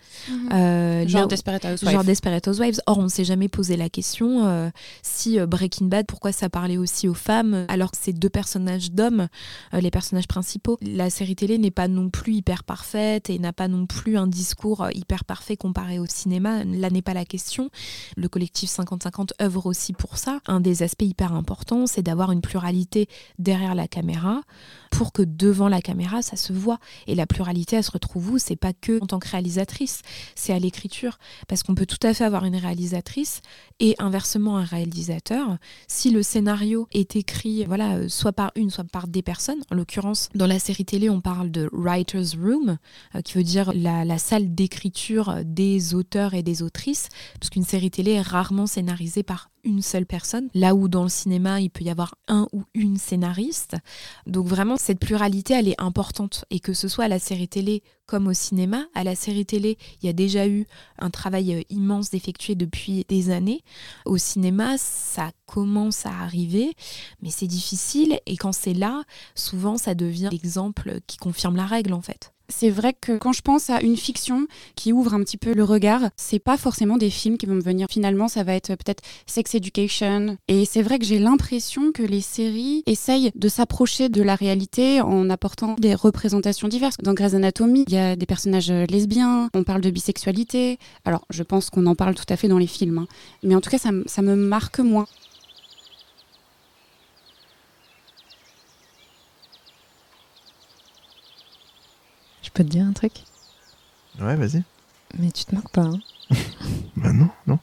[0.53, 1.91] Euh, là Genre où- Desperate Housewives.
[1.91, 2.79] Genre Desperate Housewives.
[2.87, 4.69] Or, on ne s'est jamais posé la question euh,
[5.01, 8.29] si euh, Breaking Bad, pourquoi ça parlait aussi aux femmes, euh, alors que c'est deux
[8.29, 9.27] personnages d'hommes,
[9.73, 10.77] euh, les personnages principaux.
[10.81, 14.27] La série télé n'est pas non plus hyper parfaite et n'a pas non plus un
[14.27, 16.63] discours euh, hyper parfait comparé au cinéma.
[16.63, 17.69] Là n'est pas la question.
[18.15, 20.39] Le collectif 50-50 œuvre aussi pour ça.
[20.47, 23.07] Un des aspects hyper importants, c'est d'avoir une pluralité
[23.39, 24.41] derrière la caméra
[24.97, 26.79] pour que devant la caméra, ça se voit.
[27.05, 28.37] Et la pluralité, elle se retrouve où?
[28.39, 30.01] C'est pas que en tant que réalisatrice,
[30.33, 31.19] c'est à l'écriture.
[31.47, 33.41] Parce qu'on peut tout à fait avoir une réalisatrice
[33.79, 35.59] et inversement un réalisateur.
[35.87, 39.61] Si le scénario est écrit, voilà, euh, soit par une, soit par des personnes.
[39.69, 42.79] En l'occurrence, dans la série télé, on parle de writer's room,
[43.13, 47.65] euh, qui veut dire la, la salle d'écriture des auteurs et des autrices, parce qu'une
[47.65, 51.69] série télé est rarement scénarisée par une seule personne, là où dans le cinéma, il
[51.69, 53.75] peut y avoir un ou une scénariste.
[54.25, 56.45] Donc vraiment, cette pluralité, elle est importante.
[56.49, 59.77] Et que ce soit à la série télé comme au cinéma, à la série télé,
[60.01, 60.65] il y a déjà eu
[60.99, 63.61] un travail euh, immense d'effectuer depuis des années.
[64.05, 66.73] Au cinéma, ça commence à arriver,
[67.21, 68.19] mais c'est difficile.
[68.25, 69.03] Et quand c'est là,
[69.35, 72.31] souvent, ça devient l'exemple qui confirme la règle, en fait.
[72.49, 75.65] C'est vrai que quand je pense à une fiction qui ouvre un petit peu le
[75.65, 77.87] regard, c'est pas forcément des films qui vont me venir.
[77.89, 80.37] Finalement, ça va être peut-être Sex Education.
[80.47, 85.01] Et c'est vrai que j'ai l'impression que les séries essayent de s'approcher de la réalité
[85.01, 86.95] en apportant des représentations diverses.
[87.03, 90.79] Dans Grey's Anatomy, il y a des personnages lesbiens, on parle de bisexualité.
[91.03, 92.99] Alors, je pense qu'on en parle tout à fait dans les films.
[92.99, 93.07] hein.
[93.43, 95.05] Mais en tout cas, ça, me- ça me marque moins.
[102.57, 103.13] Peux te dire un truc?
[104.19, 104.63] Ouais, vas-y.
[105.17, 105.99] Mais tu te moques pas, hein
[106.97, 107.59] Bah non, non.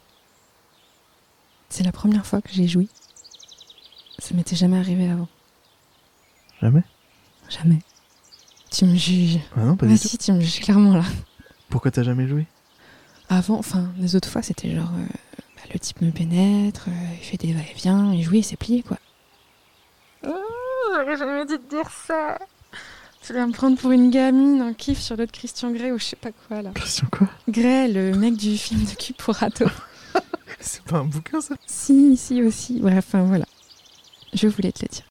[1.69, 2.89] C'est la première fois que j'ai joui.
[4.19, 5.29] Ça m'était jamais arrivé avant.
[6.63, 6.85] Jamais?
[7.49, 7.81] Jamais.
[8.71, 9.41] Tu me juges.
[9.57, 10.07] Ah non, pas Ah du tout.
[10.09, 11.05] si, tu me juges clairement là.
[11.69, 12.47] Pourquoi t'as jamais joué
[13.29, 14.91] Avant, enfin, les autres fois, c'était genre...
[14.97, 15.07] euh,
[15.57, 18.99] bah, le type me pénètre, euh, il fait des va-et-vient, il jouit, c'est plié, quoi.
[20.25, 20.33] Oh,
[20.95, 22.39] j'aurais jamais dû te dire ça.
[23.27, 26.05] Tu vas me prendre pour une gamine en kiff sur l'autre Christian Grey ou je
[26.05, 26.73] sais pas quoi, là.
[26.75, 27.27] Christian quoi?
[27.49, 29.65] Grey, le mec du film de cul pour ado.
[30.61, 31.55] C'est pas un bouquin ça?
[31.65, 32.81] Si, si aussi.
[32.81, 33.47] Bref, enfin, voilà.
[34.35, 35.05] Je voulais te le dire.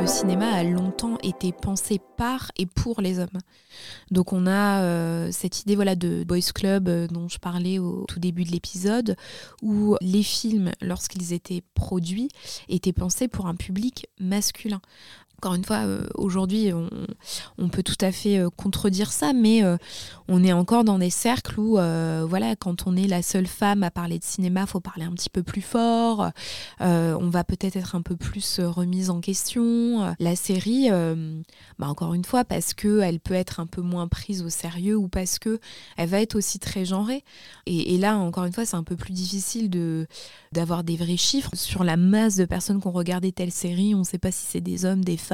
[0.00, 3.40] Le cinéma a longtemps été pensé par et pour les hommes.
[4.12, 8.04] Donc on a euh, cette idée voilà de boys club euh, dont je parlais au
[8.06, 9.16] tout début de l'épisode
[9.60, 12.28] où les films lorsqu'ils étaient produits
[12.68, 14.80] étaient pensés pour un public masculin.
[15.38, 16.72] Encore une fois, euh, aujourd'hui,
[17.58, 19.76] on, peut tout à fait euh, contredire ça, mais euh,
[20.26, 21.74] on est encore dans des cercles où,
[22.28, 25.30] voilà, quand on est la seule femme à parler de cinéma, faut parler un petit
[25.30, 26.30] peu plus fort.
[26.80, 30.14] On va peut-être être un peu plus remise en question.
[30.18, 30.90] La série,
[31.78, 34.96] bah, encore une fois, parce que elle peut être un peu moins prise au sérieux
[34.96, 35.60] ou parce que
[35.96, 37.24] elle va être aussi très genrée.
[37.66, 40.06] Et, et là, encore une fois, c'est un peu plus difficile de
[40.52, 43.94] d'avoir des vrais chiffres sur la masse de personnes qui ont regardé telle série.
[43.94, 45.27] On ne sait pas si c'est des hommes, des femmes,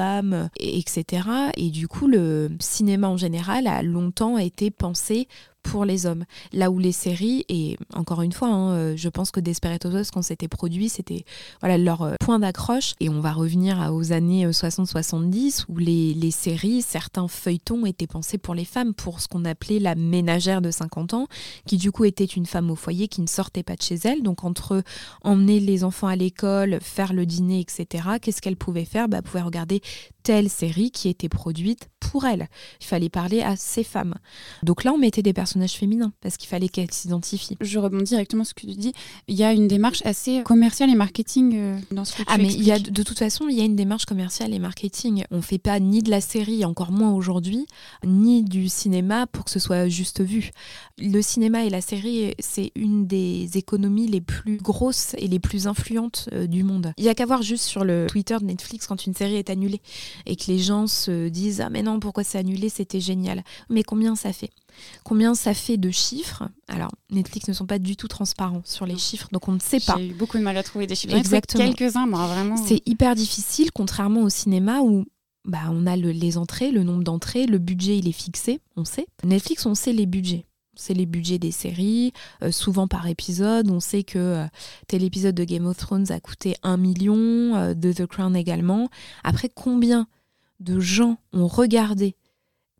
[0.59, 1.27] et- etc.
[1.57, 5.27] Et du coup, le cinéma en général a longtemps été pensé
[5.65, 6.25] pour les hommes.
[6.53, 10.11] Là où les séries, et encore une fois, hein, euh, je pense que Desperate Housewives,
[10.13, 11.25] quand c'était produit, c'était
[11.59, 12.93] voilà, leur euh, point d'accroche.
[12.99, 18.07] Et on va revenir aux années euh, 60-70, où les, les séries, certains feuilletons étaient
[18.07, 21.27] pensés pour les femmes, pour ce qu'on appelait la ménagère de 50 ans,
[21.65, 24.21] qui du coup était une femme au foyer qui ne sortait pas de chez elle.
[24.21, 24.83] Donc entre
[25.23, 29.09] emmener les enfants à l'école, faire le dîner, etc., qu'est-ce qu'elle pouvait faire?
[29.09, 29.81] Bah, Elle pouvait regarder
[30.25, 32.47] telle série qui était produite pour elles.
[32.81, 34.15] Il fallait parler à ces femmes.
[34.63, 37.57] Donc là, on mettait des personnages féminins parce qu'il fallait qu'elles s'identifient.
[37.61, 38.93] Je rebondis directement sur ce que tu dis.
[39.27, 42.39] Il y a une démarche assez commerciale et marketing euh, dans ce que tu Ah
[42.39, 45.25] mais il y a, de toute façon, il y a une démarche commerciale et marketing.
[45.29, 47.67] On fait pas ni de la série, encore moins aujourd'hui,
[48.03, 50.49] ni du cinéma pour que ce soit juste vu.
[50.97, 55.67] Le cinéma et la série, c'est une des économies les plus grosses et les plus
[55.67, 56.93] influentes euh, du monde.
[56.97, 59.51] Il y a qu'à voir juste sur le Twitter de Netflix quand une série est
[59.51, 59.81] annulée
[60.25, 63.43] et que les gens se disent ah mais non pourquoi c'est annulé c'était génial.
[63.69, 64.51] Mais combien ça fait?
[65.03, 66.43] Combien ça fait de chiffres?
[66.67, 69.79] Alors Netflix ne sont pas du tout transparents sur les chiffres, donc on ne sait
[69.79, 69.95] pas.
[69.97, 71.15] J'ai eu beaucoup de mal à trouver des chiffres.
[71.15, 71.63] Exactement.
[71.71, 72.57] Quelques-uns, moi, vraiment.
[72.57, 75.05] C'est hyper difficile, contrairement au cinéma où
[75.45, 78.83] bah, on a le- les entrées, le nombre d'entrées, le budget il est fixé, on
[78.83, 79.05] sait.
[79.23, 80.45] Netflix, on sait les budgets.
[80.75, 82.11] On sait les budgets des séries,
[82.43, 83.69] euh, souvent par épisode.
[83.71, 84.45] On sait que euh,
[84.87, 87.15] tel épisode de Game of Thrones a coûté 1 million,
[87.55, 88.89] euh, de The Crown également.
[89.23, 90.07] Après, combien
[90.59, 92.17] de gens ont regardé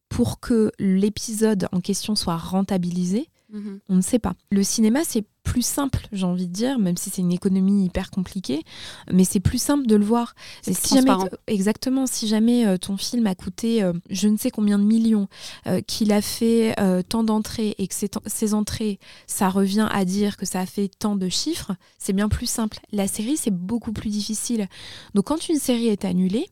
[0.10, 3.29] pour que l'épisode en question soit rentabilisé?
[3.51, 3.79] Mhm.
[3.89, 4.34] on ne sait pas.
[4.49, 8.10] Le cinéma, c'est plus simple, j'ai envie de dire, même si c'est une économie hyper
[8.12, 8.63] compliquée,
[9.12, 10.36] mais c'est plus simple de le voir.
[10.62, 11.12] C'est si jamais,
[11.47, 15.29] exactement, si jamais euh, ton film a coûté euh, je ne sais combien de millions,
[15.67, 16.75] euh, qu'il a fait
[17.08, 17.93] tant d'entrées et que
[18.25, 22.27] ces entrées, ça revient à dire que ça a fait tant de chiffres, c'est bien
[22.27, 22.79] plus simple.
[22.91, 24.67] La série, c'est beaucoup plus difficile.
[25.13, 26.49] Donc quand une série est annulée,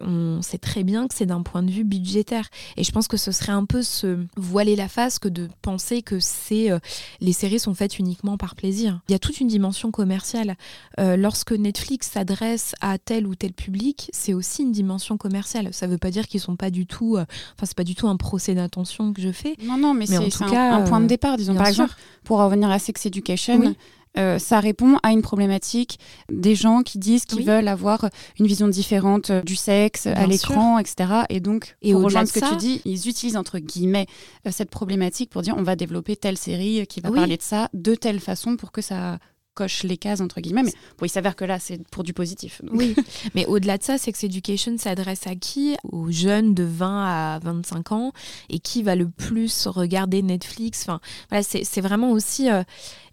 [0.00, 2.48] on sait très bien que c'est d'un point de vue budgétaire.
[2.76, 6.02] Et je pense que ce serait un peu se voiler la face que de penser
[6.02, 6.78] que c'est euh,
[7.20, 9.00] les séries sont faites uniquement par plaisir.
[9.08, 10.56] Il y a toute une dimension commerciale.
[11.00, 15.68] Euh, lorsque Netflix s'adresse à tel ou tel public, c'est aussi une dimension commerciale.
[15.72, 17.16] Ça ne veut pas dire qu'ils sont pas du tout.
[17.16, 17.24] euh,
[17.56, 19.56] Enfin, c'est pas du tout un procès d'intention que je fais.
[19.64, 21.52] Non, non, mais, c'est un, un point de euh, départ, disons.
[21.52, 21.84] bien Par sûr.
[21.84, 23.76] exemple, pour revenir à Sex Education, Oui.
[24.16, 25.98] Euh, ça répond à une problématique
[26.30, 27.44] des gens qui disent qu'ils Oui.
[27.44, 31.22] veulent avoir une vision différente euh, du sexe à l'écran, etc.
[31.28, 34.06] Et donc, Et pour rejoindre ce que ça- tu dis, ils utilisent entre guillemets
[34.46, 37.16] euh, cette problématique pour dire on va développer telle série qui va Oui.
[37.18, 39.18] parler de ça de telle façon pour que ça
[39.58, 40.62] coche les cases entre guillemets.
[40.62, 42.62] Mais bon, il s'avère que là, c'est pour du positif.
[42.62, 42.78] donc.
[42.78, 42.94] Oui,
[43.34, 45.76] mais au-delà de ça, Sex Education s'adresse à qui?
[45.90, 48.12] Aux jeunes de 20 à 25 ans
[48.50, 50.82] et qui va le plus regarder Netflix?
[50.82, 52.62] Enfin, voilà, c'est vraiment aussi euh,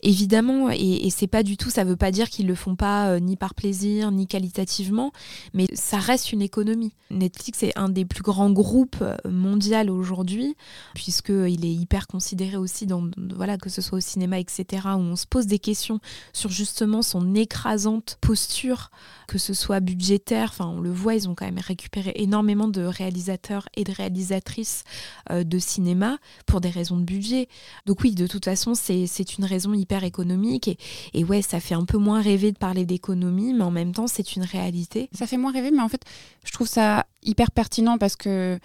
[0.03, 1.71] évidemment et, et c'est pas du tout.
[1.71, 5.12] Ça veut pas dire qu'ils le font pas euh, ni par plaisir ni qualitativement,
[5.53, 6.93] mais ça reste une économie.
[7.10, 10.55] Netflix est un des plus grands groupes euh, mondial aujourd'hui
[10.93, 14.99] puisque il est hyper considéré aussi dans voilà que ce soit au cinéma etc où
[14.99, 15.99] on se pose des questions
[16.35, 18.91] sur justement son écrasante posture
[19.27, 22.81] que ce soit budgétaire, enfin on le voit, ils ont quand même récupéré énormément de
[22.81, 24.83] réalisateurs et de réalisatrices
[25.31, 27.47] euh, de cinéma pour des raisons de budget.
[27.85, 30.77] Donc oui, de toute façon, c'est une raison hyper économique et,
[31.13, 34.07] et ouais, ça fait un peu moins rêver de parler d'économie, mais en même temps,
[34.07, 35.09] c'est une réalité.
[35.13, 36.03] Ça fait moins rêver, mais en fait,
[36.43, 38.59] je trouve ça hyper pertinent parce que.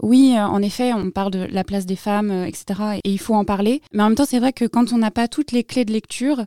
[0.00, 3.00] Oui, euh, en effet, on parle de la place des femmes, euh, etc.
[3.02, 3.82] Et il faut en parler.
[3.92, 5.92] Mais en même temps, c'est vrai que quand on n'a pas toutes les clés de
[5.92, 6.44] lecture,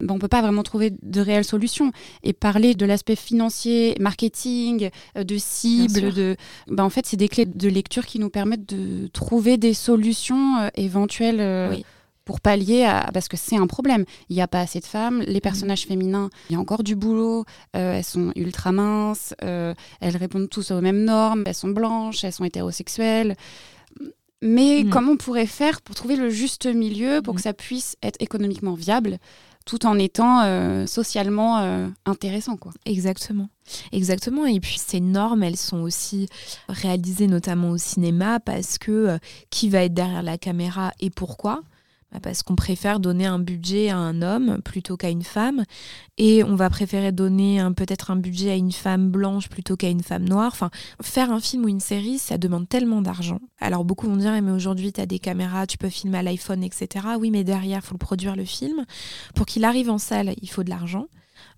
[0.00, 1.92] ben, on peut pas vraiment trouver de réelles solutions.
[2.22, 6.36] Et parler de l'aspect financier, marketing, euh, de cible, de,
[6.68, 10.56] ben, en fait, c'est des clés de lecture qui nous permettent de trouver des solutions
[10.58, 11.84] euh, éventuelles euh, Oui.
[12.24, 14.04] pour pallier à parce que c'est un problème.
[14.28, 16.94] Il n'y a pas assez de femmes, les personnages féminins, il y a encore du
[16.96, 17.44] boulot.
[17.76, 22.22] euh, elles sont ultra minces, euh, elles répondent tous aux mêmes normes, elles sont blanches,
[22.24, 23.34] elles sont hétérosexuelles.
[24.42, 24.90] Mais Mm.
[24.90, 28.72] comment on pourrait faire pour trouver le juste milieu pour que ça puisse être économiquement
[28.74, 29.18] viable
[29.66, 32.72] tout en étant euh, socialement euh, intéressant quoi.
[32.84, 33.48] Exactement.
[33.92, 34.46] Exactement.
[34.46, 36.28] Et puis ces normes, elles sont aussi
[36.68, 39.18] réalisées notamment au cinéma parce que euh,
[39.50, 41.62] qui va être derrière la caméra et pourquoi?
[42.22, 45.64] Parce qu'on préfère donner un budget à un homme plutôt qu'à une femme,
[46.18, 50.02] et on va préférer donner peut-être un budget à une femme blanche plutôt qu'à une
[50.02, 50.50] femme noire.
[50.52, 50.70] Enfin,
[51.00, 53.40] faire un film ou une série, ça demande tellement d'argent.
[53.60, 56.22] Alors beaucoup vont dire, Eh, mais aujourd'hui, tu as des caméras, tu peux filmer à
[56.22, 57.06] l'iPhone, etc.
[57.18, 58.84] Oui, mais derrière, il faut le produire le film.
[59.34, 61.06] Pour qu'il arrive en salle, il faut de l'argent.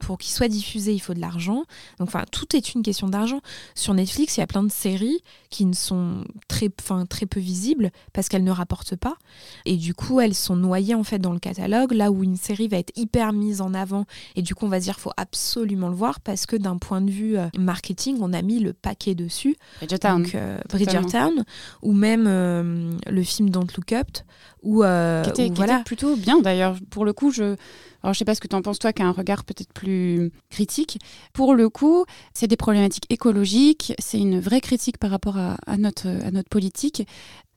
[0.02, 1.64] Pour qu'il soit diffusé, il faut de l'argent.
[1.98, 3.40] Donc, enfin, tout est une question d'argent.
[3.74, 7.40] Sur Netflix, il y a plein de séries qui ne sont très, enfin, très peu
[7.40, 9.16] visibles parce qu'elles ne rapportent pas.
[9.64, 12.68] Et du coup, elles sont noyées en fait dans le catalogue, là où une série
[12.68, 14.06] va être hyper mise en avant.
[14.34, 17.00] Et du coup, on va se dire, faut absolument le voir parce que d'un point
[17.00, 19.56] de vue euh, marketing, on a mis le paquet dessus.
[19.78, 20.22] Bridgertown.
[20.22, 21.44] Donc, euh, Bridgertown,
[21.82, 24.08] ou même euh, le film Don't Look Up,
[24.62, 25.74] où, euh, qui était, où qui voilà.
[25.76, 26.76] était plutôt bien d'ailleurs.
[26.90, 27.56] Pour le coup, je,
[28.02, 29.72] alors je sais pas ce que tu en penses toi, qui a un regard peut-être
[29.72, 29.91] plus
[30.50, 30.98] critique.
[31.32, 36.48] Pour le coup, c'est des problématiques écologiques, c'est une vraie critique par rapport à, notre
[36.48, 37.06] politique.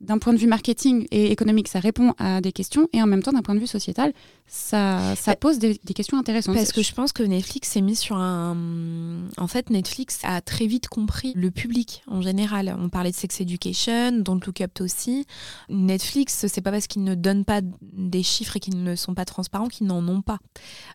[0.02, 3.24] D'un point de vue marketing et économique, ça répond à des questions, et en même
[3.24, 4.14] temps, d'un point de vue sociétal,
[4.48, 6.56] ça, ça pose des, des questions intéressantes.
[6.56, 9.26] Parce que je pense que Netflix s'est mis sur un.
[9.38, 12.76] En fait, Netflix a très vite compris le public en général.
[12.80, 15.26] On parlait de Sex Education, Don't Look Up aussi.
[15.70, 19.26] Netflix, c'est pas parce qu'ils ne donnent pas des chiffres et qu'ils ne sont pas
[19.26, 20.40] transparents qu'ils n'en ont pas.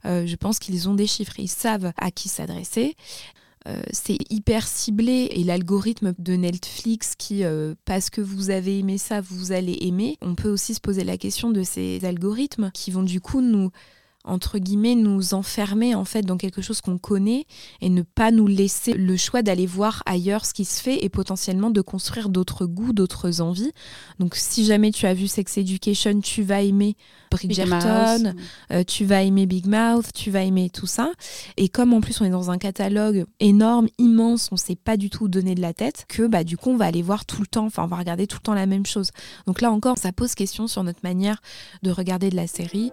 [0.05, 2.97] Euh, je pense qu'ils ont des chiffres, ils savent à qui s'adresser.
[3.69, 8.97] Euh, c'est hyper ciblé et l'algorithme de Netflix qui, euh, parce que vous avez aimé
[8.97, 12.91] ça, vous allez aimer, on peut aussi se poser la question de ces algorithmes qui
[12.91, 13.71] vont du coup nous
[14.25, 17.47] entre guillemets nous enfermer en fait dans quelque chose qu'on connaît
[17.81, 21.09] et ne pas nous laisser le choix d'aller voir ailleurs ce qui se fait et
[21.09, 23.73] potentiellement de construire d'autres goûts, d'autres envies.
[24.19, 26.97] Donc si jamais tu as vu Sex Education, tu vas aimer
[27.31, 28.35] Bridgerton,
[28.73, 31.13] euh, tu vas aimer Big Mouth, tu vas aimer tout ça.
[31.57, 35.09] Et comme en plus on est dans un catalogue énorme, immense, on sait pas du
[35.09, 37.41] tout où donner de la tête, que bah du coup on va aller voir tout
[37.41, 39.11] le temps, enfin on va regarder tout le temps la même chose.
[39.47, 41.41] Donc là encore, ça pose question sur notre manière
[41.83, 42.91] de regarder de la série.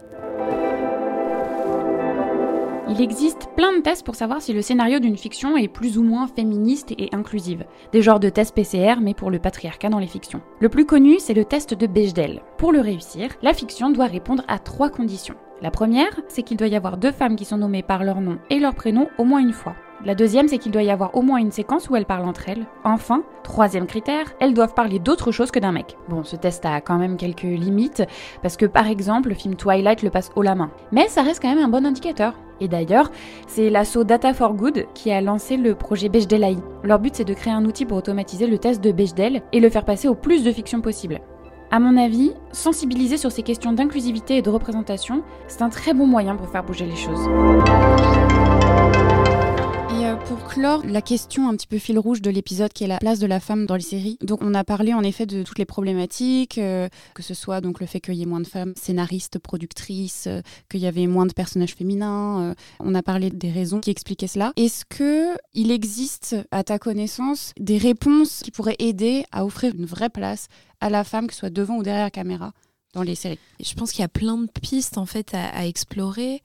[2.89, 6.03] Il existe plein de tests pour savoir si le scénario d'une fiction est plus ou
[6.03, 7.65] moins féministe et inclusive.
[7.91, 10.41] Des genres de tests PCR, mais pour le patriarcat dans les fictions.
[10.61, 12.41] Le plus connu, c'est le test de Bechdel.
[12.57, 15.35] Pour le réussir, la fiction doit répondre à trois conditions.
[15.61, 18.37] La première, c'est qu'il doit y avoir deux femmes qui sont nommées par leur nom
[18.49, 19.75] et leur prénom au moins une fois.
[20.05, 22.49] La deuxième, c'est qu'il doit y avoir au moins une séquence où elles parlent entre
[22.49, 22.67] elles.
[22.83, 25.97] Enfin, troisième critère, elles doivent parler d'autre chose que d'un mec.
[26.07, 28.03] Bon, ce test a quand même quelques limites,
[28.43, 30.69] parce que par exemple, le film Twilight le passe haut la main.
[30.91, 32.35] Mais ça reste quand même un bon indicateur.
[32.61, 33.11] Et d'ailleurs,
[33.47, 36.57] c'est l'asso Data for Good qui a lancé le projet Bechdel AI.
[36.83, 39.69] Leur but, c'est de créer un outil pour automatiser le test de Bechdel et le
[39.69, 41.21] faire passer au plus de fiction possible.
[41.69, 46.07] À mon avis, sensibiliser sur ces questions d'inclusivité et de représentation, c'est un très bon
[46.07, 47.27] moyen pour faire bouger les choses.
[50.27, 53.19] Pour clore la question un petit peu fil rouge de l'épisode qui est la place
[53.19, 54.17] de la femme dans les séries.
[54.21, 57.79] Donc on a parlé en effet de toutes les problématiques, euh, que ce soit donc
[57.79, 61.27] le fait qu'il y ait moins de femmes scénaristes, productrices, euh, qu'il y avait moins
[61.27, 62.41] de personnages féminins.
[62.41, 64.51] euh, on a parlé des raisons qui expliquaient cela.
[64.57, 69.85] Est-ce que il existe à ta connaissance des réponses qui pourraient aider à offrir une
[69.85, 70.47] vraie place
[70.81, 72.51] à la femme, que ce soit devant ou derrière la caméra?
[72.95, 76.41] Je pense qu'il y a plein de pistes en fait à explorer.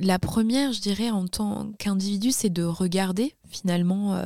[0.00, 4.16] La première, je dirais, en tant qu'individu, c'est de regarder finalement.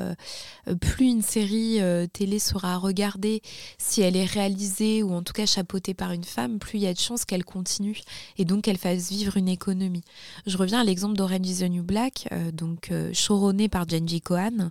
[0.68, 3.42] euh, plus une série euh, télé sera regardée
[3.78, 6.86] si elle est réalisée ou en tout cas chapeautée par une femme, plus il y
[6.86, 8.00] a de chances qu'elle continue
[8.38, 10.02] et donc qu'elle fasse vivre une économie.
[10.46, 14.70] Je reviens à l'exemple d'Orange is the New Black, euh, donc showrunné par Jenji Kohan,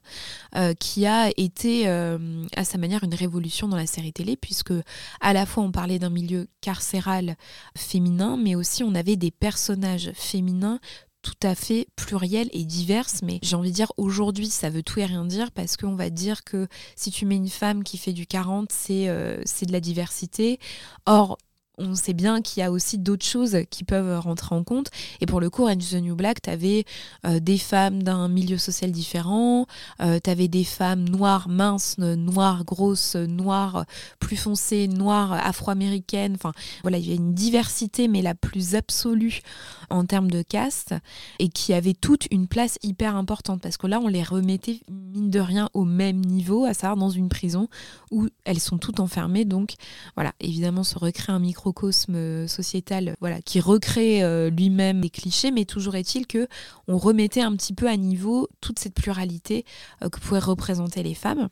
[0.79, 4.73] qui a été à sa manière une révolution dans la série télé puisque
[5.21, 7.35] à la fois on parlait d'un milieu carcéral
[7.75, 10.79] féminin, mais aussi on avait des personnages féminins
[11.21, 14.99] tout à fait pluriels et diverses, mais j'ai envie de dire aujourd'hui ça veut tout
[14.99, 18.13] et rien dire parce qu'on va dire que si tu mets une femme qui fait
[18.13, 20.59] du 40, c'est euh, c'est de la diversité.
[21.05, 21.37] Or,
[21.79, 24.89] on sait bien qu'il y a aussi d'autres choses qui peuvent rentrer en compte.
[25.21, 26.85] Et pour le coup, Orange the New Black, tu avais
[27.23, 29.65] des femmes d'un milieu social différent,
[29.99, 33.85] tu avais des femmes noires, minces, noires, grosses, noires,
[34.19, 36.35] plus foncées, noires, afro-américaines.
[36.35, 39.41] Enfin, voilà, il y a une diversité, mais la plus absolue
[39.89, 40.93] en termes de caste,
[41.39, 43.61] et qui avait toute une place hyper importante.
[43.61, 47.09] Parce que là, on les remettait, mine de rien, au même niveau, à savoir dans
[47.09, 47.69] une prison
[48.11, 49.45] où elles sont toutes enfermées.
[49.45, 49.73] Donc,
[50.15, 55.51] voilà, évidemment, se recrée un micro microcosme sociétal voilà, qui recrée euh, lui-même des clichés,
[55.51, 56.47] mais toujours est-il que
[56.87, 59.65] on remettait un petit peu à niveau toute cette pluralité
[60.03, 61.47] euh, que pouvaient représenter les femmes.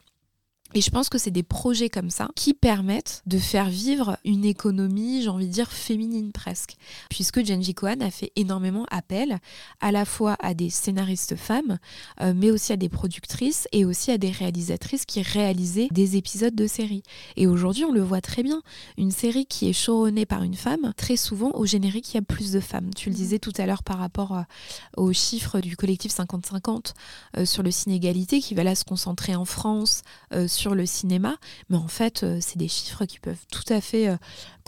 [0.73, 4.45] Et je pense que c'est des projets comme ça qui permettent de faire vivre une
[4.45, 6.75] économie, j'ai envie de dire, féminine presque.
[7.09, 9.39] Puisque Genji Kohan a fait énormément appel
[9.79, 11.77] à la fois à des scénaristes femmes,
[12.21, 16.55] euh, mais aussi à des productrices et aussi à des réalisatrices qui réalisaient des épisodes
[16.55, 17.03] de séries.
[17.37, 18.61] Et aujourd'hui, on le voit très bien.
[18.97, 22.23] Une série qui est showrunnée par une femme, très souvent au générique, il y a
[22.23, 22.93] plus de femmes.
[22.93, 24.47] Tu le disais tout à l'heure par rapport à,
[24.97, 26.93] aux chiffres du collectif 50-50
[27.37, 30.01] euh, sur le ciné-égalité qui va là se concentrer en France.
[30.33, 31.37] Euh, sur le cinéma,
[31.69, 34.17] mais en fait, euh, c'est des chiffres qui peuvent tout à fait euh,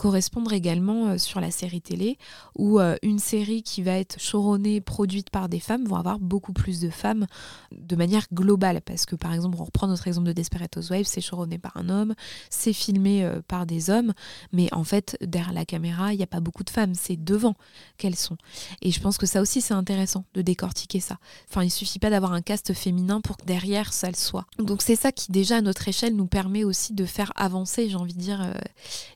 [0.00, 2.16] correspondre également euh, sur la série télé,
[2.56, 6.54] où euh, une série qui va être showrunnée, produite par des femmes, vont avoir beaucoup
[6.54, 7.26] plus de femmes
[7.70, 11.20] de manière globale, parce que par exemple, on reprend notre exemple de Desperate Housewives, c'est
[11.20, 12.14] showrunné par un homme,
[12.48, 14.14] c'est filmé euh, par des hommes,
[14.52, 17.54] mais en fait, derrière la caméra, il n'y a pas beaucoup de femmes, c'est devant
[17.98, 18.38] qu'elles sont.
[18.80, 21.18] Et je pense que ça aussi, c'est intéressant de décortiquer ça.
[21.50, 24.46] Enfin, il suffit pas d'avoir un cast féminin pour que derrière, ça le soit.
[24.58, 27.96] Donc c'est ça qui, déjà, à notre échelle, nous permet aussi de faire avancer, j'ai
[27.96, 28.54] envie de dire,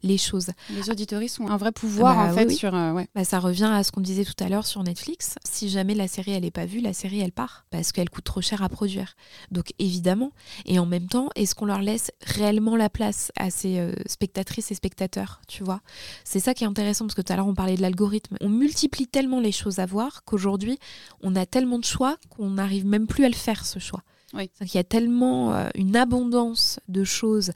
[0.02, 0.50] les choses.
[0.74, 2.56] Les auditoristes ont un vrai pouvoir Ah bah en fait oui, oui.
[2.56, 2.74] sur.
[2.74, 3.08] euh, ouais.
[3.14, 5.36] Bah, ça revient à ce qu'on disait tout à l'heure sur Netflix.
[5.48, 8.24] Si jamais la série elle n'est pas vue, la série elle part parce qu'elle coûte
[8.24, 9.14] trop cher à produire.
[9.50, 10.32] Donc évidemment,
[10.66, 14.70] et en même temps, est-ce qu'on leur laisse réellement la place à ces euh, spectatrices
[14.70, 15.80] et spectateurs, tu vois?
[16.24, 18.36] C'est ça qui est intéressant parce que tout à l'heure on parlait de l'algorithme.
[18.40, 20.78] On multiplie tellement les choses à voir qu'aujourd'hui
[21.22, 24.02] on a tellement de choix qu'on n'arrive même plus à le faire ce choix.
[24.32, 24.50] Oui.
[24.58, 27.52] Qu'il y a tellement euh, une abondance de choses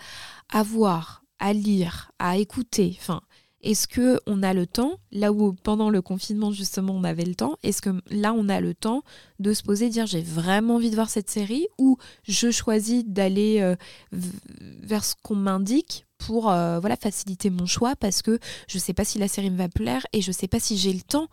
[0.48, 2.96] à voir, à lire, à écouter.
[2.98, 3.20] Enfin,
[3.60, 7.34] est-ce que on a le temps là où pendant le confinement justement on avait le
[7.34, 9.02] temps Est-ce que là on a le temps
[9.40, 13.60] de se poser, dire j'ai vraiment envie de voir cette série ou je choisis d'aller
[13.60, 13.74] euh,
[14.12, 19.04] vers ce qu'on m'indique pour euh, voilà faciliter mon choix parce que je sais pas
[19.04, 21.28] si la série me va plaire et je sais pas si j'ai le temps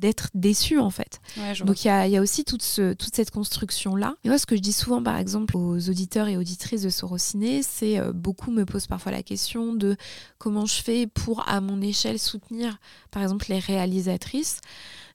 [0.00, 1.20] d'être déçue en fait.
[1.36, 1.54] Ouais.
[1.64, 4.14] Donc il y a, il y a aussi toute, ce- toute cette construction-là.
[4.24, 7.62] Et moi, ce que je dis souvent, par exemple, aux auditeurs et auditrices de Sorociné,
[7.62, 9.96] c'est euh, beaucoup me posent parfois la question de
[10.38, 12.78] comment je fais pour, à mon échelle, soutenir,
[13.10, 14.60] par exemple, les réalisatrices.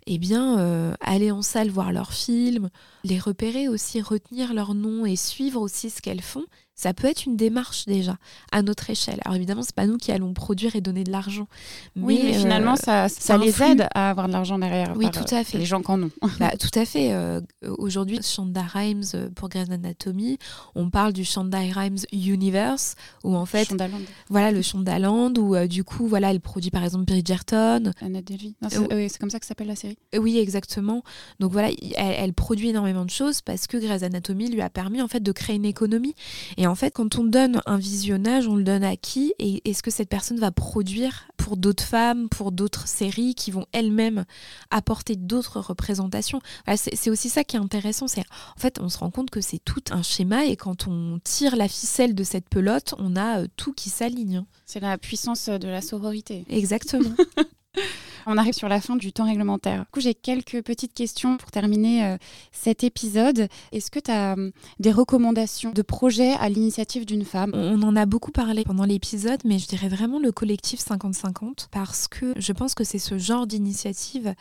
[0.07, 2.69] Eh bien, euh, aller en salle voir leurs films,
[3.03, 6.45] les repérer aussi, retenir leur nom et suivre aussi ce qu'elles font,
[6.75, 8.17] ça peut être une démarche déjà
[8.51, 9.19] à notre échelle.
[9.25, 11.47] Alors évidemment, c'est pas nous qui allons produire et donner de l'argent.
[11.95, 14.93] Oui, mais euh, finalement, ça, ça, ça les aide à avoir de l'argent derrière.
[14.95, 15.57] Oui, par, tout euh, à fait.
[15.57, 16.11] Les gens qui en ont.
[16.39, 17.13] Bah, tout à fait.
[17.13, 17.39] euh,
[17.77, 20.37] Aujourd'hui, Shonda Rhimes euh, pour Grey's Anatomy,
[20.75, 25.67] on parle du Shonda Rhimes Universe, où en fait, Shondaland, voilà le Shondaland, où euh,
[25.67, 27.91] du coup, voilà, elle produit par exemple Bridgerton.
[28.01, 28.53] Anna Delvey.
[28.69, 29.97] C'est Euh, comme ça que s'appelle la série.
[30.13, 31.03] Euh, Oui, exactement.
[31.39, 34.69] Donc voilà, il- elle, elle produit énormément de choses parce que Grey's Anatomy lui a
[34.69, 36.15] permis en fait de créer une économie.
[36.57, 39.83] Et en fait, quand on donne un visionnage, on le donne à qui Et est-ce
[39.83, 44.25] que cette personne va produire pour d'autres femmes, pour d'autres séries qui vont elles-mêmes
[44.71, 46.39] apporter d'autres représentations?
[46.65, 48.07] Voilà, C'est aussi ça qui est intéressant.
[48.07, 48.23] C'est
[48.55, 51.55] en fait, on se rend compte que c'est tout un schéma et quand on tire
[51.55, 54.43] la ficelle de cette pelote, on a euh, tout qui s'aligne.
[54.65, 56.45] C'est la puissance de la sororité.
[56.49, 57.11] Exactement.
[58.27, 59.81] On arrive sur la fin du temps réglementaire.
[59.81, 62.17] Du coup, j'ai quelques petites questions pour terminer euh,
[62.51, 63.47] cet épisode.
[63.71, 64.35] Est-ce que tu as
[64.79, 67.51] des recommandations de projets à l'initiative d'une femme?
[67.53, 72.07] On en a beaucoup parlé pendant l'épisode, mais je dirais vraiment le collectif 50-50 parce
[72.07, 74.33] que je pense que c'est ce genre d'initiative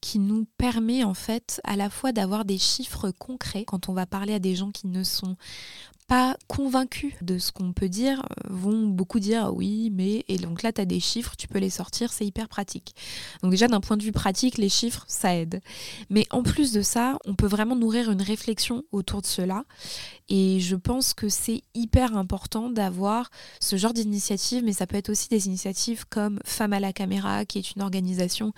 [0.00, 4.06] qui nous permet en fait à la fois d'avoir des chiffres concrets quand on va
[4.06, 5.36] parler à des gens qui ne sont
[6.08, 10.62] pas convaincus de ce qu'on peut dire, euh, vont beaucoup dire oui, mais et donc
[10.62, 12.94] là tu as des chiffres, tu peux les sortir, c'est hyper pratique.
[13.42, 15.60] Donc déjà d'un point de vue pratique, les chiffres ça aide.
[16.08, 19.64] Mais en plus de ça, on peut vraiment nourrir une réflexion autour de cela
[20.30, 23.30] et je pense que c'est hyper important d'avoir
[23.60, 27.44] ce genre d'initiative, mais ça peut être aussi des initiatives comme Femmes à la caméra,
[27.44, 28.52] qui est une organisation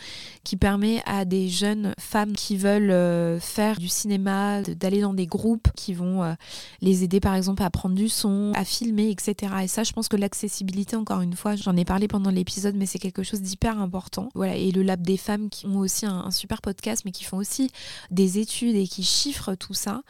[0.45, 5.27] qui permet à des jeunes femmes qui veulent euh, faire du cinéma, d'aller dans des
[5.27, 6.35] groupes qui vont euh,
[6.81, 9.53] les aider par exemple à prendre du son, à filmer, etc.
[9.63, 12.87] Et ça, je pense que l'accessibilité, encore une fois, j'en ai parlé pendant l'épisode, mais
[12.87, 14.29] c'est quelque chose d'hyper important.
[14.35, 17.39] Voilà, et le Lab des femmes qui ont aussi un, super podcast, mais qui font
[17.39, 17.71] aussi
[18.11, 20.03] des études et qui chiffrent tout ça.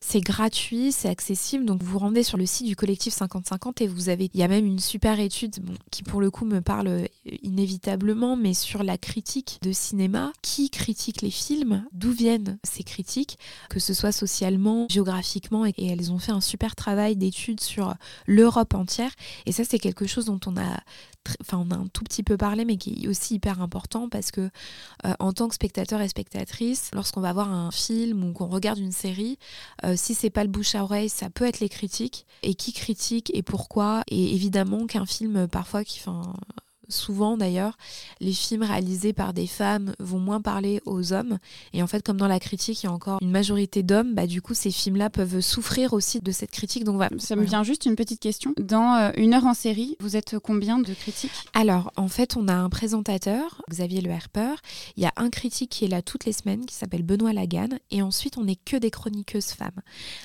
[0.00, 1.64] C'est gratuit, c'est accessible.
[1.64, 4.42] Donc vous vous rendez sur le site du collectif 50-50 et vous avez, il y
[4.42, 5.54] a même une super étude
[5.90, 7.08] qui pour le coup me parle
[7.42, 10.32] inévitablement, mais sur la critique de cinéma.
[10.42, 11.84] Qui critique les films?
[11.92, 13.38] D'où viennent ces critiques?
[13.68, 17.94] Que ce soit socialement, géographiquement, et elles ont fait un super travail d'études sur
[18.26, 19.12] l'Europe entière.
[19.46, 20.80] Et ça, c'est quelque chose dont on a,
[21.40, 24.30] enfin, on a un tout petit peu parlé, mais qui est aussi hyper important parce
[24.30, 24.50] que
[25.06, 28.78] euh, en tant que spectateur et spectatrice, lorsqu'on va voir un film ou qu'on regarde
[28.78, 29.38] une série,
[29.84, 32.26] euh, si c'est pas le bouche à oreille, ça peut être les critiques.
[32.42, 34.02] Et qui critique et pourquoi?
[34.08, 36.00] Et évidemment qu'un film, euh, parfois, qui,
[36.88, 37.76] souvent d'ailleurs,
[38.20, 41.38] les films réalisés par des femmes vont moins parler aux hommes.
[41.72, 44.26] Et en fait, comme dans la critique, il y a encore une majorité d'hommes, bah,
[44.26, 46.84] du coup, ces films-là peuvent souffrir aussi de cette critique.
[46.84, 47.10] Donc voilà.
[47.18, 48.54] Ça me vient juste une petite question.
[48.58, 51.32] Dans euh, une heure en série, vous êtes combien de critiques?
[51.52, 54.54] Alors, en fait, on a un présentateur, Xavier Le Herper.
[54.96, 57.68] Il y a un critique qui est là toutes les semaines, qui s'appelle Benoît Lagan.
[57.90, 59.80] Et ensuite, on n'est que des chroniqueuses femmes.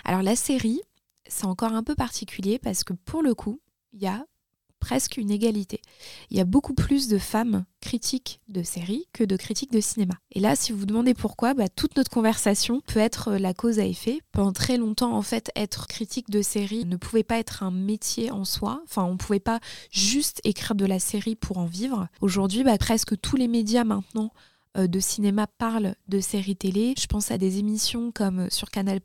[0.06, 0.82] Alors, la série,
[1.28, 3.60] c'est encore un peu particulier parce que pour le coup,
[3.94, 4.26] il y a
[4.80, 5.82] presque une égalité.
[6.30, 10.16] Il y a beaucoup plus de femmes critiques de séries que de critiques de cinéma.
[10.32, 13.80] Et là, si vous vous demandez pourquoi, bah, toute notre conversation peut être la cause
[13.80, 14.20] à effet.
[14.32, 18.32] Pendant très longtemps, en fait, être critique de série ne pouvait pas être un métier
[18.32, 18.82] en soi.
[18.86, 19.60] Enfin, on pouvait pas
[19.92, 22.08] juste écrire de la série pour en vivre.
[22.22, 24.40] Aujourd'hui, bah, presque tous les médias maintenant euh,
[24.88, 26.94] de cinéma parlent de séries télé.
[26.98, 29.00] Je pense à des émissions comme sur Canal+,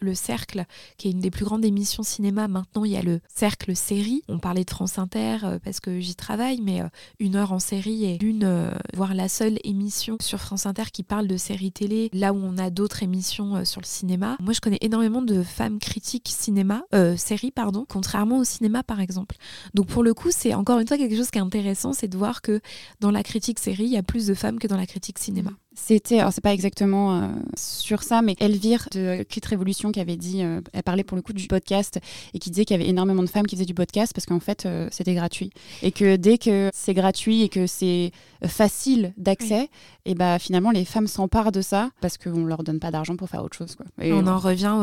[0.00, 0.64] Le Cercle,
[0.96, 2.48] qui est une des plus grandes émissions cinéma.
[2.48, 4.22] Maintenant, il y a le Cercle série.
[4.28, 7.58] On parlait de France Inter euh, parce que j'y travaille, mais euh, une heure en
[7.58, 12.10] série est l'une, voire la seule émission sur France Inter qui parle de séries télé,
[12.12, 14.36] là où on a d'autres émissions sur le cinéma.
[14.40, 16.82] Moi, je connais énormément de femmes critiques cinéma,
[17.16, 19.36] séries, pardon, contrairement au cinéma, par exemple.
[19.74, 22.16] Donc, pour le coup, c'est encore une fois quelque chose qui est intéressant, c'est de
[22.16, 22.60] voir que
[23.00, 25.52] dans la critique série, il y a plus de femmes que dans la critique cinéma.
[25.80, 30.16] C'était, alors c'est pas exactement euh, sur ça, mais Elvire de Clit Révolution qui avait
[30.16, 32.00] dit, euh, elle parlait pour le coup du podcast
[32.34, 34.40] et qui disait qu'il y avait énormément de femmes qui faisaient du podcast parce qu'en
[34.40, 35.50] fait euh, c'était gratuit
[35.82, 38.10] et que dès que c'est gratuit et que c'est
[38.44, 39.70] facile d'accès,
[40.04, 43.28] et bah finalement les femmes s'emparent de ça parce qu'on leur donne pas d'argent pour
[43.28, 43.76] faire autre chose.
[43.76, 43.86] Quoi.
[44.00, 44.74] Et on en revient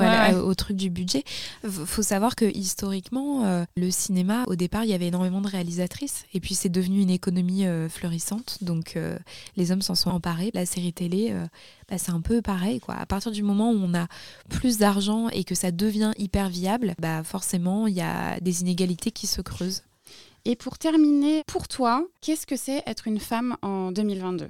[0.43, 1.23] au truc du budget.
[1.67, 6.39] Faut savoir que historiquement, le cinéma, au départ, il y avait énormément de réalisatrices et
[6.39, 8.97] puis c'est devenu une économie florissante, donc
[9.55, 10.51] les hommes s'en sont emparés.
[10.53, 11.45] La série télé, euh,
[11.89, 12.79] bah, c'est un peu pareil.
[12.79, 12.95] Quoi.
[12.95, 14.07] À partir du moment où on a
[14.49, 19.11] plus d'argent et que ça devient hyper viable, bah, forcément, il y a des inégalités
[19.11, 19.83] qui se creusent.
[20.45, 24.49] Et pour terminer, pour toi, qu'est-ce que c'est être une femme en 2022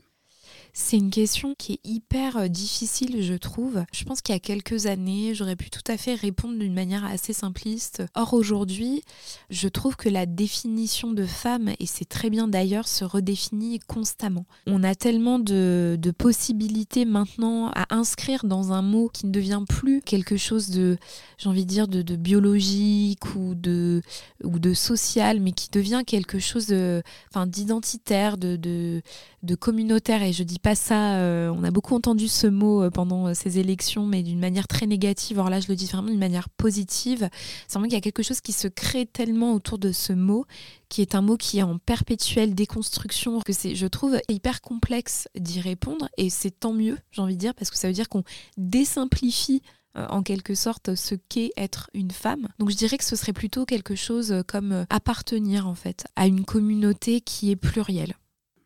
[0.78, 3.86] c'est une question qui est hyper euh, difficile, je trouve.
[3.94, 7.06] Je pense qu'il y a quelques années, j'aurais pu tout à fait répondre d'une manière
[7.06, 8.04] assez simpliste.
[8.14, 9.02] Or, aujourd'hui,
[9.50, 14.46] je trouve que la définition de femme, et c'est très bien d'ailleurs, se redéfinit constamment.
[14.68, 20.02] On a tellement de, possibilités maintenant à inscrire dans un mot qui ne devient plus
[20.02, 20.98] quelque chose de,
[21.38, 24.02] j'ai envie de dire, de, biologique ou de,
[24.44, 29.02] ou de social, mais qui devient quelque chose d'identitaire, de, de,
[29.46, 30.24] de communautaire.
[30.24, 33.34] Et je dis pas ça, euh, on a beaucoup entendu ce mot euh, pendant euh,
[33.34, 35.40] ces élections, mais d'une manière très négative.
[35.40, 37.30] Or là, je le dis vraiment d'une manière positive.
[37.68, 40.46] C'est vraiment qu'il y a quelque chose qui se crée tellement autour de ce mot,
[40.90, 45.28] qui est un mot qui est en perpétuelle déconstruction, que c'est, je trouve, hyper complexe
[45.38, 46.10] d'y répondre.
[46.18, 48.24] Et c'est tant mieux, j'ai envie de dire, parce que ça veut dire qu'on
[48.58, 49.62] désimplifie
[49.98, 52.50] en quelque sorte ce qu'est être une femme.
[52.60, 56.44] Donc je dirais que ce serait plutôt quelque chose comme appartenir en fait à une
[56.44, 58.14] communauté qui est plurielle.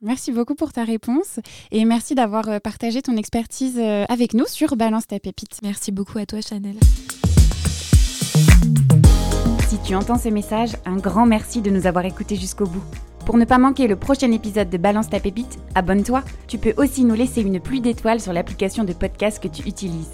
[0.01, 1.41] Merci beaucoup pour ta réponse
[1.71, 5.59] et merci d'avoir euh, partagé ton expertise euh, avec nous sur Balance ta pépite.
[5.61, 6.77] Merci beaucoup à toi Chanel.
[9.67, 12.83] Si tu entends ces messages, un grand merci de nous avoir écoutés jusqu'au bout.
[13.25, 16.23] Pour ne pas manquer le prochain épisode de Balance ta pépite, abonne-toi.
[16.47, 20.13] Tu peux aussi nous laisser une pluie d'étoiles sur l'application de podcast que tu utilises.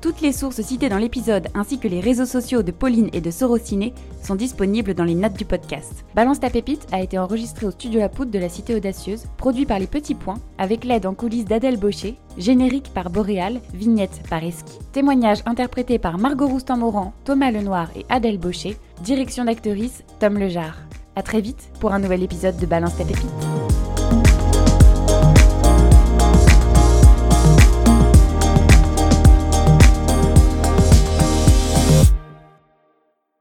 [0.00, 3.32] Toutes les sources citées dans l'épisode ainsi que les réseaux sociaux de Pauline et de
[3.32, 3.92] Sorociné
[4.22, 6.04] sont disponibles dans les notes du podcast.
[6.14, 9.66] Balance ta pépite a été enregistré au studio La Poudre de la Cité Audacieuse, produit
[9.66, 14.44] par Les Petits Points, avec l'aide en coulisses d'Adèle Baucher, générique par Boréal, vignette par
[14.44, 14.78] Eski.
[14.92, 20.76] Témoignage interprété par Margot Roustan-Moran, Thomas Lenoir et Adèle Baucher, direction d'actrice Tom Lejar.
[21.16, 23.97] A très vite pour un nouvel épisode de Balance ta pépite.